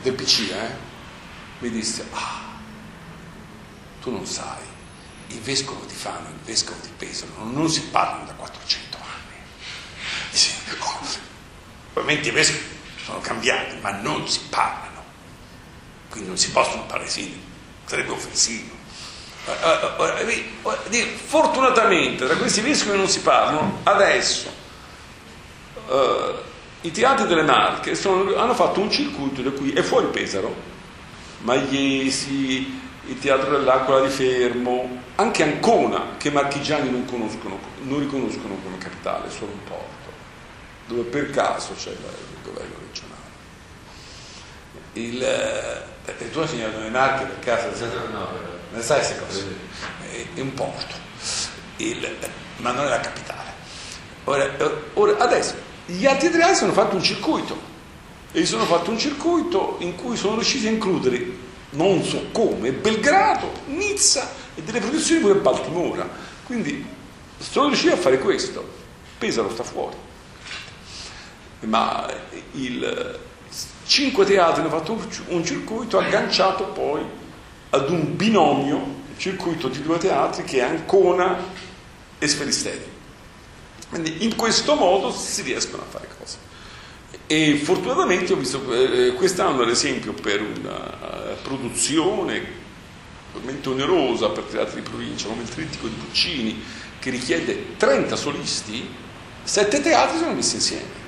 [0.02, 0.76] del PC eh,
[1.60, 2.42] mi disse, ah,
[4.02, 4.64] tu non sai,
[5.28, 8.97] il vescovo di Fano e il vescovo di Pesaro non si parlano da 400
[10.80, 11.06] oh,
[11.94, 12.64] ovviamente i vescovi
[13.04, 15.02] sono cambiati, ma non si parlano.
[16.10, 17.40] Quindi non si possono parlare sì,
[17.84, 18.76] sarebbe offensivo.
[21.26, 24.52] Fortunatamente tra questi vescovi non si parlano, adesso
[25.86, 26.34] uh,
[26.82, 30.54] i teatri delle Marche sono, hanno fatto un circuito da cui è fuori Pesaro,
[31.40, 37.06] Magliesi, il Teatro dell'Aquila di Fermo, anche Ancona, che i marchigiani non,
[37.82, 39.97] non riconoscono come capitale, solo un porto,
[40.88, 41.98] dove per caso c'è il
[42.42, 43.16] governo regionale.
[44.94, 47.84] Il, eh, tu hai segnato le Marche per caso?
[48.10, 48.28] No,
[48.72, 49.46] ne sai queste cose?
[50.34, 50.94] È un porto,
[51.76, 52.16] il,
[52.56, 53.52] ma non è la capitale.
[54.24, 54.50] Ora,
[54.94, 55.54] ora, adesso,
[55.86, 57.56] gli altri tre anni sono fatto un circuito
[58.32, 63.52] e sono fatto un circuito in cui sono riusciti a includere, non so come, Belgrado,
[63.66, 66.08] Nizza e delle produzioni pure Baltimora.
[66.44, 66.84] Quindi
[67.38, 68.76] sono riusciti a fare questo.
[69.18, 70.06] Pesaro sta fuori.
[71.60, 72.06] Ma
[72.52, 73.18] il,
[73.86, 77.02] cinque teatri hanno fatto un circuito agganciato poi
[77.70, 81.36] ad un binomio, un circuito di due teatri che è Ancona
[82.18, 82.96] e Sferisteri.
[83.88, 86.36] Quindi in questo modo si riescono a fare cose.
[87.26, 92.66] E fortunatamente ho visto eh, quest'anno, ad esempio, per una produzione
[93.32, 96.62] veramente onerosa per teatri di provincia, come il Trittico di Puccini,
[96.98, 98.88] che richiede 30 solisti,
[99.42, 101.06] sette teatri sono messi insieme.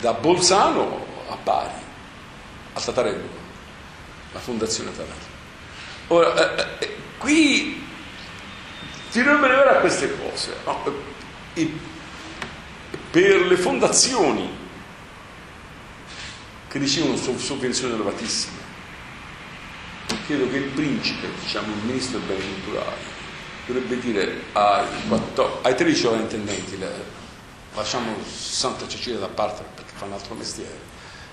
[0.00, 1.72] Da Bolzano a Bari,
[2.72, 3.40] a Tatarello
[4.32, 5.38] la Fondazione Taranto.
[6.08, 7.82] Ora, eh, eh, qui
[9.08, 10.54] si dovrebbe arrivare a queste cose.
[10.64, 11.08] No?
[13.10, 14.58] Per le fondazioni
[16.68, 18.58] che ricevono sovvenzioni elevatissime,
[20.26, 23.02] credo che il principe, diciamo il ministro dei beni culturali,
[23.66, 26.78] dovrebbe dire ai, 14, ai 13 sovrintendenti,
[27.74, 29.64] lasciamo Santa Cecilia da parte
[30.00, 30.78] fa un altro mestiere,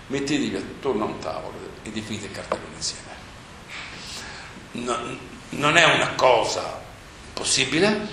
[0.07, 3.15] mettetevi attorno a un tavolo e definite il cartellone insieme.
[4.71, 5.17] No,
[5.51, 6.81] non è una cosa
[7.31, 8.07] possibile,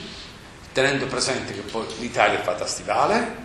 [0.72, 3.42] tenendo presente che poi l'Italia è fatta stivale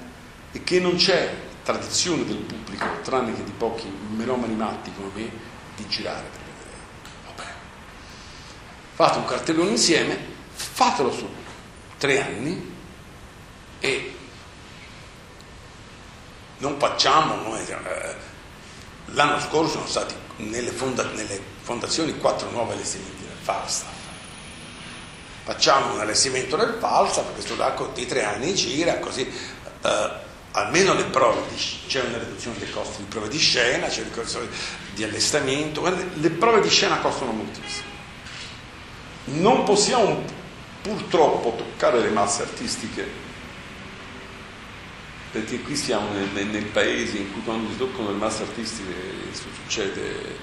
[0.51, 5.31] e che non c'è tradizione del pubblico, tranne che di pochi melomani matti come me,
[5.75, 6.77] di girare per vedere.
[7.25, 7.49] Vabbè.
[8.93, 10.17] Fate un cartellone insieme,
[10.53, 11.27] fatelo su
[11.97, 12.75] tre anni
[13.79, 14.13] e
[16.59, 18.27] non facciamo noi, eh,
[19.13, 23.97] L'anno scorso sono stati nelle, fonda- nelle fondazioni quattro nuovi allestimenti del Falstaff.
[25.43, 30.09] Facciamo un allestimento del Falstaff, questo l'arco di tre anni gira, così eh,
[30.51, 31.55] almeno le prove di,
[31.87, 34.47] c'è una riduzione dei costi di prove di scena, c'è una riduzione
[34.93, 37.87] di allestimento, le prove di scena costano moltissimo.
[39.25, 40.23] Non possiamo
[40.83, 43.27] purtroppo toccare le masse artistiche
[45.31, 48.93] perché qui siamo nel, nel, nel, paese in cui quando si toccano le masse artistiche
[49.31, 50.37] succede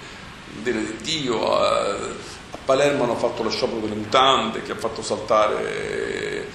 [0.63, 1.57] di Dio.
[1.57, 6.49] A, a, Palermo hanno fatto lo sciopero delle mutande che ha fatto saltare.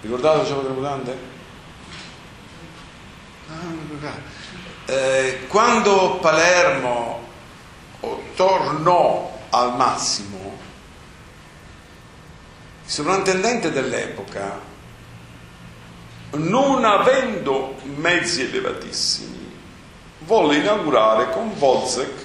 [0.00, 1.18] Ricordate lo sciopero delle mutande?
[3.48, 7.24] Ah, eh, quando Palermo
[8.36, 10.58] tornò al massimo,
[12.84, 14.65] il sovrintendente dell'epoca
[16.32, 19.52] non avendo mezzi elevatissimi,
[20.20, 22.24] volle inaugurare con Wolzek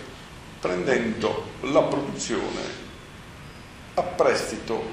[0.59, 2.79] prendendo la produzione
[3.95, 4.83] a prestito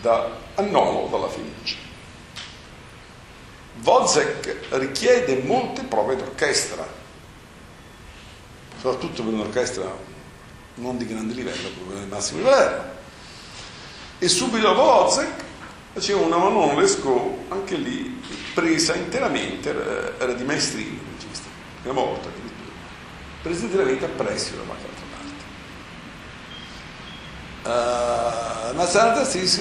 [0.00, 1.88] da, a nolo dalla Fenice.
[3.82, 6.86] Wozzeck richiede molte prove d'orchestra,
[8.78, 10.08] soprattutto per un'orchestra
[10.74, 12.98] non di grande livello, come il massimo livello.
[14.18, 15.44] E subito Wozzeck
[15.92, 18.22] faceva una Manon Lescaut, anche lì
[18.54, 19.70] presa interamente,
[20.18, 21.48] era di maestrini il regista,
[21.82, 22.72] prima volta addirittura,
[23.42, 25.04] presa interamente a prestito da qualche altra
[27.62, 28.72] parte.
[28.72, 29.60] Uh, ma Santa Sis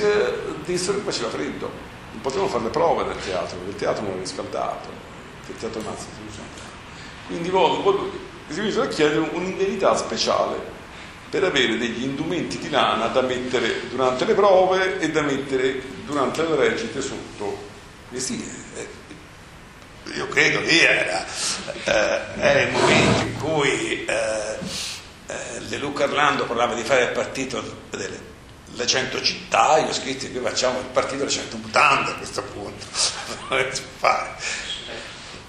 [0.65, 1.71] dissero che faceva freddo,
[2.11, 4.89] non potevano fare le prove nel teatro, perché il teatro non era riscaldato,
[5.47, 6.41] il teatro mazza si usa.
[7.27, 7.51] Quindi
[8.49, 10.77] si misero a chiedere un'indennità speciale
[11.29, 16.41] per avere degli indumenti di lana da mettere durante le prove e da mettere durante
[16.47, 17.67] le recite sotto
[18.09, 18.49] vestiti.
[18.75, 18.87] Eh,
[20.15, 21.23] io credo che era,
[21.83, 24.57] eh, era il momento in cui eh,
[25.27, 28.19] eh, De Luca Orlando parlava di fare il partito delle,
[28.65, 32.41] delle 100 città, io ho scritto che facciamo il partito delle 100 mutande a questo
[32.41, 32.87] punto.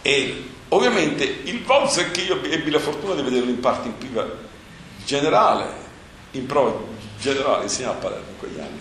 [0.02, 4.48] e ovviamente il Voz che io ebbi la fortuna di vederlo in parte in priva
[5.10, 5.66] generale,
[6.32, 6.78] in prova
[7.18, 8.80] generale, insegnava a Palermo in quegli anni,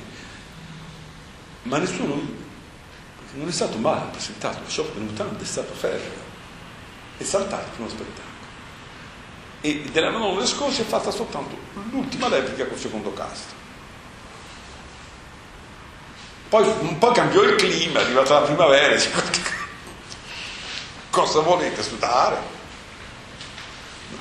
[1.64, 2.22] ma nessuno
[3.34, 6.28] non è stato mai rappresentato, lo show mutante è stato ferreo
[7.18, 8.28] e saltato il primo spettacolo.
[9.62, 11.58] E della Madonna scorsa è fatta soltanto
[11.90, 13.46] l'ultima replica col secondo cast.
[16.48, 19.02] Poi un po' cambiò il clima, è arrivata la primavera,
[21.10, 22.58] cosa volete sudare?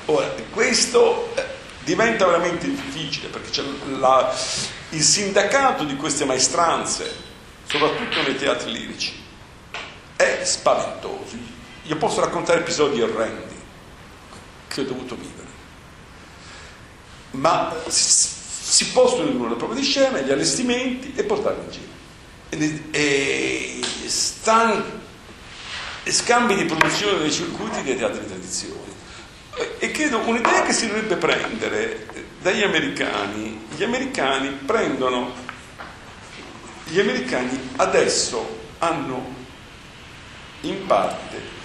[0.05, 1.57] Ora, questo eh,
[1.89, 3.63] diventa veramente difficile perché c'è
[3.97, 4.31] la,
[4.89, 7.11] il sindacato di queste maestranze,
[7.65, 9.11] soprattutto nei teatri lirici,
[10.15, 11.35] è spaventoso.
[11.83, 13.55] Io posso raccontare episodi orrendi
[14.67, 15.47] che ho dovuto vivere,
[17.31, 18.29] ma si,
[18.61, 21.97] si possono le prove di scena, gli allestimenti e portarli in giro.
[22.49, 25.01] E, e, stan,
[26.03, 28.88] scambi di produzione nei circuiti dei teatri di tradizione
[29.77, 32.07] e credo un'idea che si dovrebbe prendere
[32.41, 33.65] dagli americani.
[33.75, 35.33] Gli americani prendono,
[36.85, 39.35] gli americani adesso hanno
[40.61, 41.57] in parte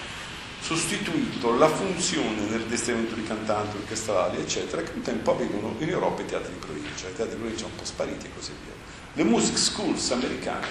[0.59, 6.21] sostituito la funzione del destinamento di cantanti, orchestrali, eccetera, che un tempo avevano in Europa
[6.21, 7.07] i teatri di provincia.
[7.07, 8.73] I teatri di provincia un po' spariti e così via.
[9.13, 10.67] Le music schools americane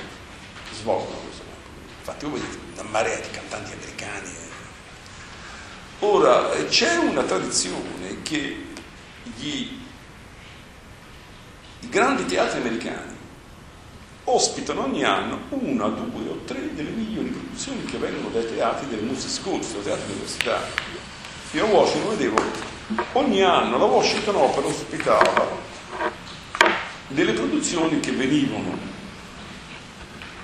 [0.72, 1.42] svolgono questo.
[1.98, 4.52] Infatti voi vedete una marea di cantanti americani
[6.00, 8.66] Ora, c'è una tradizione che
[9.22, 9.78] gli,
[11.80, 13.12] i grandi teatri americani
[14.24, 19.02] ospitano ogni anno una, due o tre delle migliori produzioni che vengono dai teatri delle
[19.02, 20.70] music schools, dai teatri universitari.
[21.52, 22.42] Io a Washington vedevo,
[23.12, 25.62] ogni anno la Washington Opera ospitava
[27.08, 28.76] delle produzioni che venivano,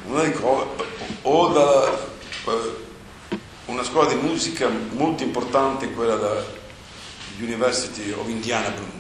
[0.07, 0.35] una di
[1.23, 2.09] o da
[3.71, 6.45] una scuola di musica molto importante, quella della
[7.39, 8.99] University of Indiana Bruno.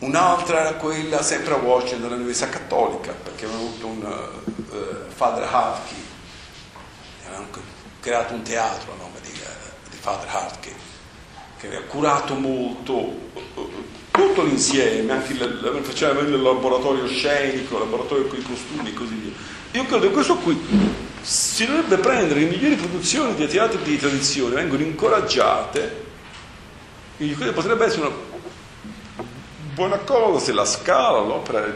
[0.00, 5.94] Un'altra era quella sempre a Washington, dell'Università Cattolica, perché avevano avuto un uh, Father Hartke,
[7.26, 7.48] avevano
[8.00, 10.74] creato un teatro a nome di, uh, di Father Hartke,
[11.58, 18.26] che aveva curato molto uh, tutto l'insieme, anche il, faceva il laboratorio scenico, il laboratorio
[18.26, 19.32] con i costumi e così via.
[19.72, 24.54] Io credo che questo qui si dovrebbe prendere le migliori produzioni di teatri di tradizione,
[24.54, 26.06] vengono incoraggiate,
[27.54, 28.14] potrebbe essere una
[29.74, 31.66] buona cosa se la Scala, l'opera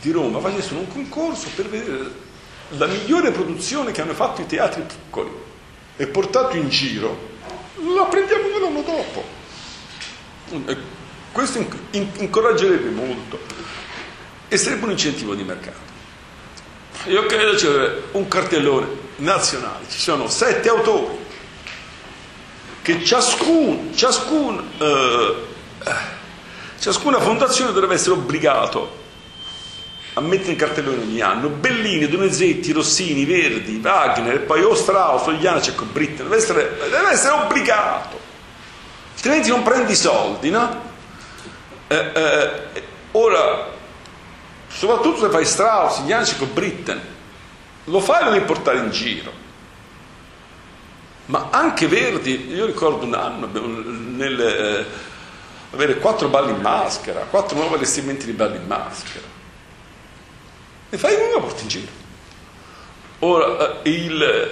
[0.00, 2.22] di Roma, facessero un concorso per vedere
[2.70, 5.30] la migliore produzione che hanno fatto i teatri piccoli
[5.96, 7.32] e portato in giro,
[7.94, 9.42] la prendiamo l'anno dopo.
[11.32, 13.40] Questo incoraggerebbe molto
[14.48, 15.83] e sarebbe un incentivo di mercato.
[17.06, 18.86] Io credo c'è un cartellone
[19.16, 21.18] nazionale, ci sono sette autori
[22.80, 25.34] che ciascun, ciascun, eh,
[26.78, 29.02] ciascuna fondazione dovrebbe essere obbligato
[30.14, 31.48] a mettere in cartellone ogni anno.
[31.48, 36.78] Bellini, Donizetti, Rossini, Verdi, Wagner, e poi o Strauss, o Janacek, o Britten, deve essere,
[36.90, 38.18] deve essere obbligato,
[39.14, 40.92] altrimenti non prendi soldi, no?
[41.88, 42.82] Eh, eh,
[43.12, 43.72] ora,
[44.74, 47.00] soprattutto se fai Strauss, Janacek o Britten,
[47.84, 49.42] lo fai e lo devi portare in giro.
[51.26, 54.84] Ma anche Verdi, io ricordo un anno, nel, eh,
[55.70, 59.26] avere quattro balli in maschera, quattro nuovi allestimenti di balli in maschera.
[60.90, 61.92] E fai uno e lo porti in giro.
[63.20, 64.50] Ora, eh, il,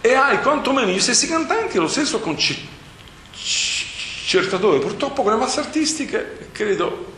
[0.00, 4.80] e hai quantomeno gli stessi cantanti lo stesso concertatore.
[4.80, 7.11] Purtroppo con le masse artistiche, credo,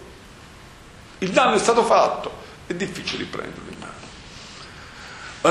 [1.18, 2.30] il danno è stato fatto,
[2.66, 3.92] è difficile riprenderlo in mano.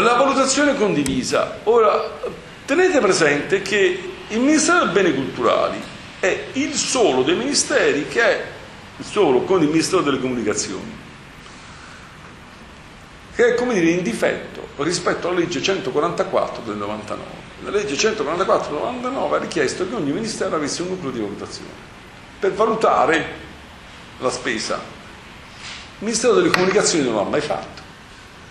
[0.05, 1.59] La valutazione condivisa.
[1.63, 2.19] Ora,
[2.65, 5.81] tenete presente che il Ministero dei Beni Culturali
[6.19, 8.45] è il solo dei ministeri che è
[8.97, 10.97] il solo con il Ministero delle Comunicazioni,
[13.35, 17.41] che è come dire in difetto rispetto alla legge 144 del 99.
[17.63, 21.71] La legge 144 del 99 ha richiesto che ogni ministero avesse un nucleo di valutazione
[22.39, 23.25] per valutare
[24.19, 24.79] la spesa.
[26.03, 27.81] Il Ministero delle Comunicazioni non l'ha mai fatto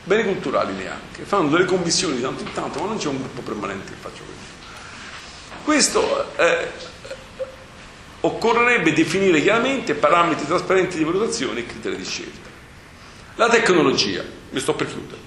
[0.05, 3.43] beni culturali neanche, fanno delle commissioni di tanto in tanto, ma non c'è un gruppo
[3.43, 5.61] permanente che faccia questo.
[5.63, 6.71] Questo eh,
[8.21, 12.49] occorrerebbe definire chiaramente parametri trasparenti di valutazione e criteri di scelta.
[13.35, 15.21] La tecnologia, mi sto per chiudere.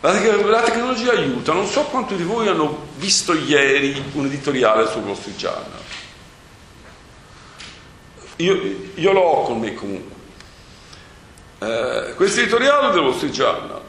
[0.00, 4.88] La, te- la tecnologia aiuta, non so quanti di voi hanno visto ieri un editoriale
[4.88, 5.82] sul Street Journal.
[8.36, 10.13] Io, io lo ho con me comunque.
[11.64, 13.82] Eh, questo editoriale del Wall Street Journal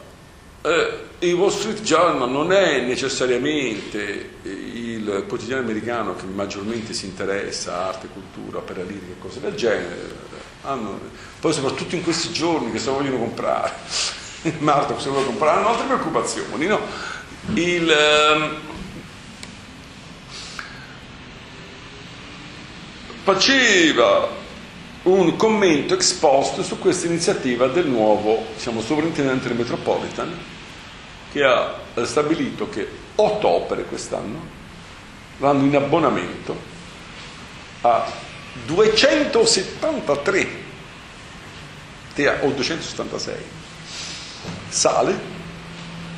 [0.66, 7.76] eh, il Wall Street Journal non è necessariamente il quotidiano americano che maggiormente si interessa
[7.76, 10.24] a arte, cultura, opera lirica e cose del genere.
[10.62, 10.98] Hanno,
[11.38, 13.72] poi soprattutto in questi giorni che se vogliono comprare,
[14.58, 16.66] Marta se vuole comprare, hanno altre preoccupazioni.
[16.66, 16.80] No?
[17.54, 18.56] Il, ehm,
[23.22, 24.28] faceva
[25.06, 30.36] un commento ex post su questa iniziativa del nuovo diciamo, sovrintendente del Metropolitan
[31.30, 34.54] che ha stabilito che otto opere quest'anno
[35.38, 36.58] vanno in abbonamento
[37.82, 38.04] a
[38.64, 40.64] 273
[42.40, 43.34] o 276
[44.68, 45.34] sale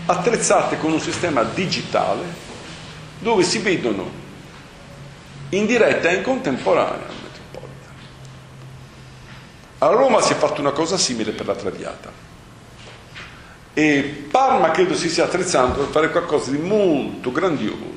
[0.06, 2.24] attrezzate con un sistema digitale
[3.18, 4.10] dove si vedono
[5.50, 7.07] in diretta e in contemporanea
[9.78, 12.10] a Roma si è fatta una cosa simile per la Traviata
[13.74, 17.96] e Parma credo si stia attrezzando per fare qualcosa di molto grandioso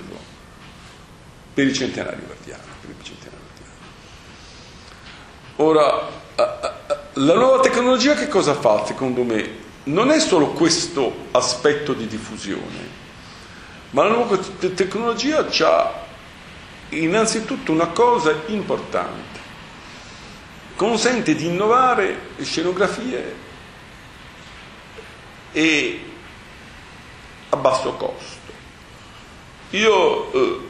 [1.53, 2.69] per il centenario verdiano.
[5.57, 6.07] Ora,
[7.13, 9.59] la nuova tecnologia che cosa fa secondo me?
[9.83, 12.89] Non è solo questo aspetto di diffusione,
[13.91, 15.93] ma la nuova tecnologia ha
[16.89, 19.30] innanzitutto una cosa importante,
[20.81, 23.35] consente di innovare scenografie
[25.51, 26.05] e
[27.49, 28.51] a basso costo.
[29.69, 30.67] Io eh,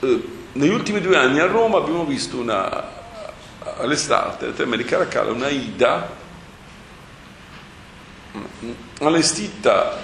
[0.00, 2.86] eh, negli ultimi due anni a Roma abbiamo visto una,
[3.78, 6.06] all'estate, al termine di Caracalla, una Ida
[8.36, 8.70] mm,
[9.00, 10.02] allestita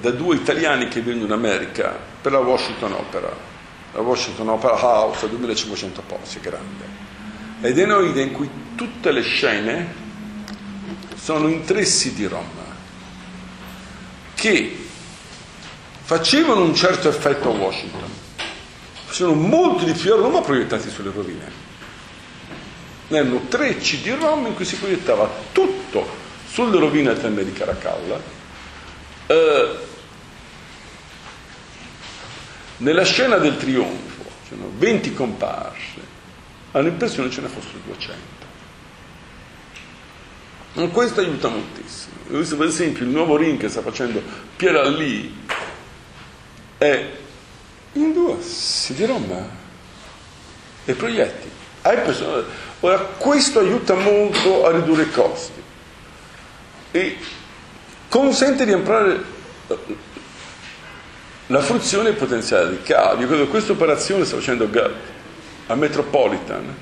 [0.00, 3.30] da due italiani che vivono in America per la Washington Opera,
[3.92, 6.97] la Washington Opera House a 2500 posti, grande.
[7.60, 9.94] Ed è una Ida in cui tutte le scene
[11.16, 12.66] sono intressi di Roma
[14.34, 14.76] che
[16.00, 18.08] facevano un certo effetto a Washington,
[19.06, 21.66] facevano molto di più a Roma proiettati sulle rovine.
[23.08, 26.06] Erano tre CD-ROM in cui si proiettava tutto
[26.48, 28.20] sulle rovine eterne di Caracalla.
[29.26, 29.76] Eh,
[32.78, 36.16] nella scena del trionfo c'erano 20 comparse,
[36.78, 38.46] hanno l'impressione ce ne fossero 200.
[40.92, 42.14] Questo aiuta moltissimo.
[42.30, 44.22] Ho visto per esempio il nuovo ring che sta facendo
[44.54, 45.46] Piera Lì
[46.78, 47.10] è
[47.94, 48.36] in due
[48.88, 49.48] di Roma
[50.84, 51.50] e proietti.
[52.80, 55.60] Ora, questo aiuta molto a ridurre i costi
[56.92, 57.16] e
[58.08, 59.24] consente di ampliare
[61.46, 62.70] la fruizione e il potenziale
[63.26, 64.68] credo che questa operazione sta facendo
[65.68, 66.76] a Metropolitan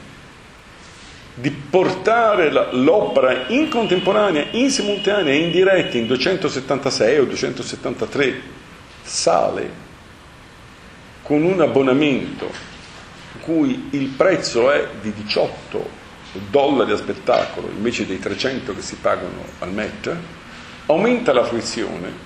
[1.35, 8.41] di portare l'opera in contemporanea, in simultanea e in diretta in 276 o 273
[9.03, 9.85] sale
[11.23, 12.51] con un abbonamento
[13.41, 16.05] cui il prezzo è di 18
[16.51, 20.15] dollari a spettacolo invece dei 300 che si pagano al Met,
[20.87, 22.25] aumenta la fruizione.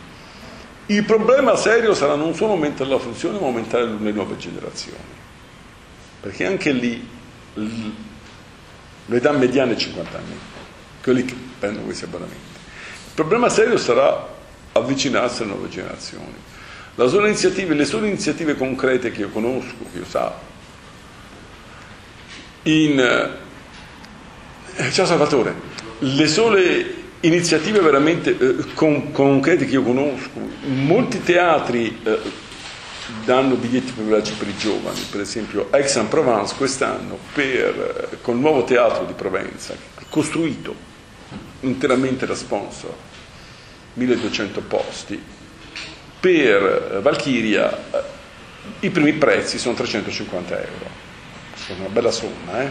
[0.87, 5.20] Il problema serio sarà non solo aumentare la fruizione, ma aumentare le nuove generazioni.
[6.21, 7.09] Perché anche lì
[9.07, 10.39] l'età mediana è 50 anni,
[11.03, 12.59] quelli che prendono questi abbonamenti.
[13.07, 14.29] Il problema serio sarà
[14.73, 16.49] avvicinarsi alle nuove generazioni.
[16.95, 17.29] Le sole
[18.09, 20.33] iniziative concrete che io conosco, che io so,
[22.65, 22.99] in
[24.77, 25.55] eh, ciao Salvatore,
[25.99, 30.31] le sole iniziative veramente eh, con, concrete che io conosco,
[30.65, 32.19] molti teatri eh,
[33.25, 38.65] danno biglietti privilegiati per i giovani, per esempio Aix-en-Provence quest'anno per, eh, con il nuovo
[38.65, 39.75] teatro di Provenza,
[40.09, 40.75] costruito
[41.61, 42.93] interamente da sponsor,
[43.95, 45.23] 1200 posti,
[46.21, 48.19] per Valchiria eh,
[48.81, 51.09] i primi prezzi sono 350 euro.
[51.67, 52.71] È una bella somma, eh?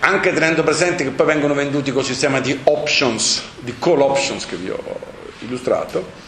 [0.00, 4.56] anche tenendo presente che poi vengono venduti col sistema di options, di call options che
[4.56, 5.00] vi ho
[5.40, 6.27] illustrato,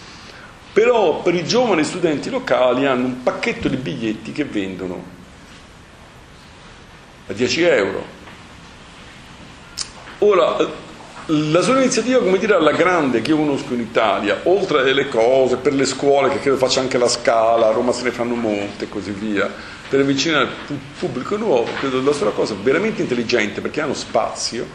[0.80, 5.04] però per i giovani studenti locali hanno un pacchetto di biglietti che vendono
[7.26, 8.04] a 10 euro.
[10.20, 10.56] Ora,
[11.26, 15.56] la sua iniziativa, come dire, alla grande che io conosco in Italia, oltre alle cose
[15.56, 18.84] per le scuole, che credo faccia anche la scala, a Roma se ne fanno molte
[18.84, 19.52] e così via,
[19.86, 24.66] per avvicinare il pubblico nuovo, credo sia una cosa veramente intelligente perché hanno spazio,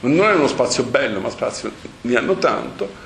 [0.00, 1.70] non è uno spazio bello, ma spazio
[2.00, 3.03] ne hanno tanto,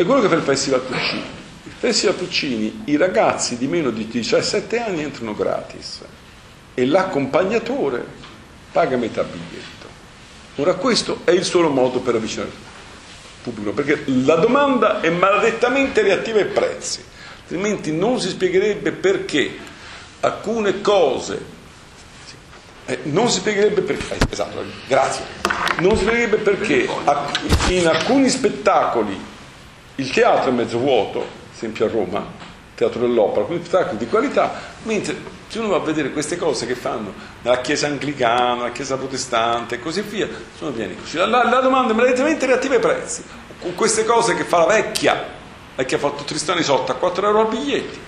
[0.00, 1.22] è quello che fa il Festival Puccini.
[1.64, 6.00] Il Festival Puccini, i ragazzi di meno di 17 anni entrano gratis
[6.72, 8.02] e l'accompagnatore
[8.72, 9.88] paga metà biglietto.
[10.56, 12.56] Ora questo è il solo modo per avvicinare il
[13.42, 17.04] pubblico, perché la domanda è maledettamente reattiva ai prezzi,
[17.42, 19.54] altrimenti non si spiegherebbe perché
[20.20, 21.44] alcune cose
[22.86, 25.24] eh, non si spiegherebbe perché, eh, esatto, grazie,
[25.80, 26.88] non si spiegherebbe perché
[27.68, 29.29] in alcuni spettacoli
[30.00, 32.26] il teatro è mezzo vuoto, esempio a Roma,
[32.74, 34.50] teatro dell'opera, alcuni spettacoli di qualità,
[34.84, 38.96] mentre se uno va a vedere queste cose che fanno nella chiesa anglicana, nella chiesa
[38.96, 40.26] protestante e così via,
[40.56, 41.18] sono pieni così.
[41.18, 43.22] La, la, la domanda è immediatamente reattiva ai prezzi.
[43.60, 47.26] Con queste cose che fa la vecchia, la vecchia ha fatto Tristani sotto a 4
[47.26, 47.98] euro al biglietti,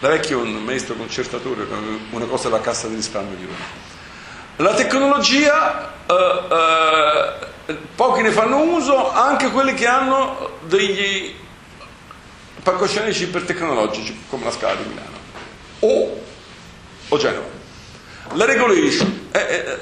[0.00, 1.66] da vecchio un maestro concertatore,
[2.10, 3.95] una cosa della cassa di risparmio di Roma.
[4.58, 11.34] La tecnologia, eh, eh, pochi ne fanno uso, anche quelli che hanno degli
[12.62, 15.18] palcoscenici ipertecnologici, come la Scala di Milano,
[15.80, 16.22] o,
[17.08, 17.44] o Genova.
[18.32, 19.78] La regulation, eh, eh,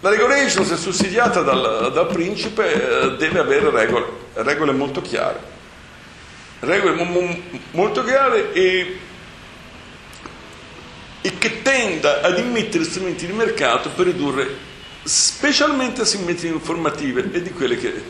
[0.00, 5.40] la regulation, se sussidiata dal, dal principe, eh, deve avere regole, regole molto chiare,
[6.60, 8.98] regole mo, mo, molto chiare e
[11.20, 14.66] e che tenda ad immettere strumenti di mercato per ridurre
[15.02, 18.02] specialmente asimmetrie informative e di quelle che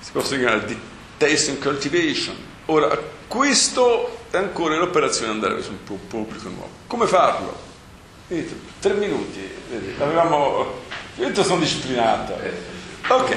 [0.00, 0.78] si possono chiamare di
[1.16, 2.34] taste and cultivation.
[2.66, 6.70] Ora, questo è ancora in operazione andare verso un pubblico nuovo.
[6.86, 7.66] Come farlo?
[8.26, 9.40] Vedete, tre minuti,
[9.70, 10.86] vedete, avevamo...
[11.16, 12.38] Io sono disciplinato.
[13.08, 13.36] Ok.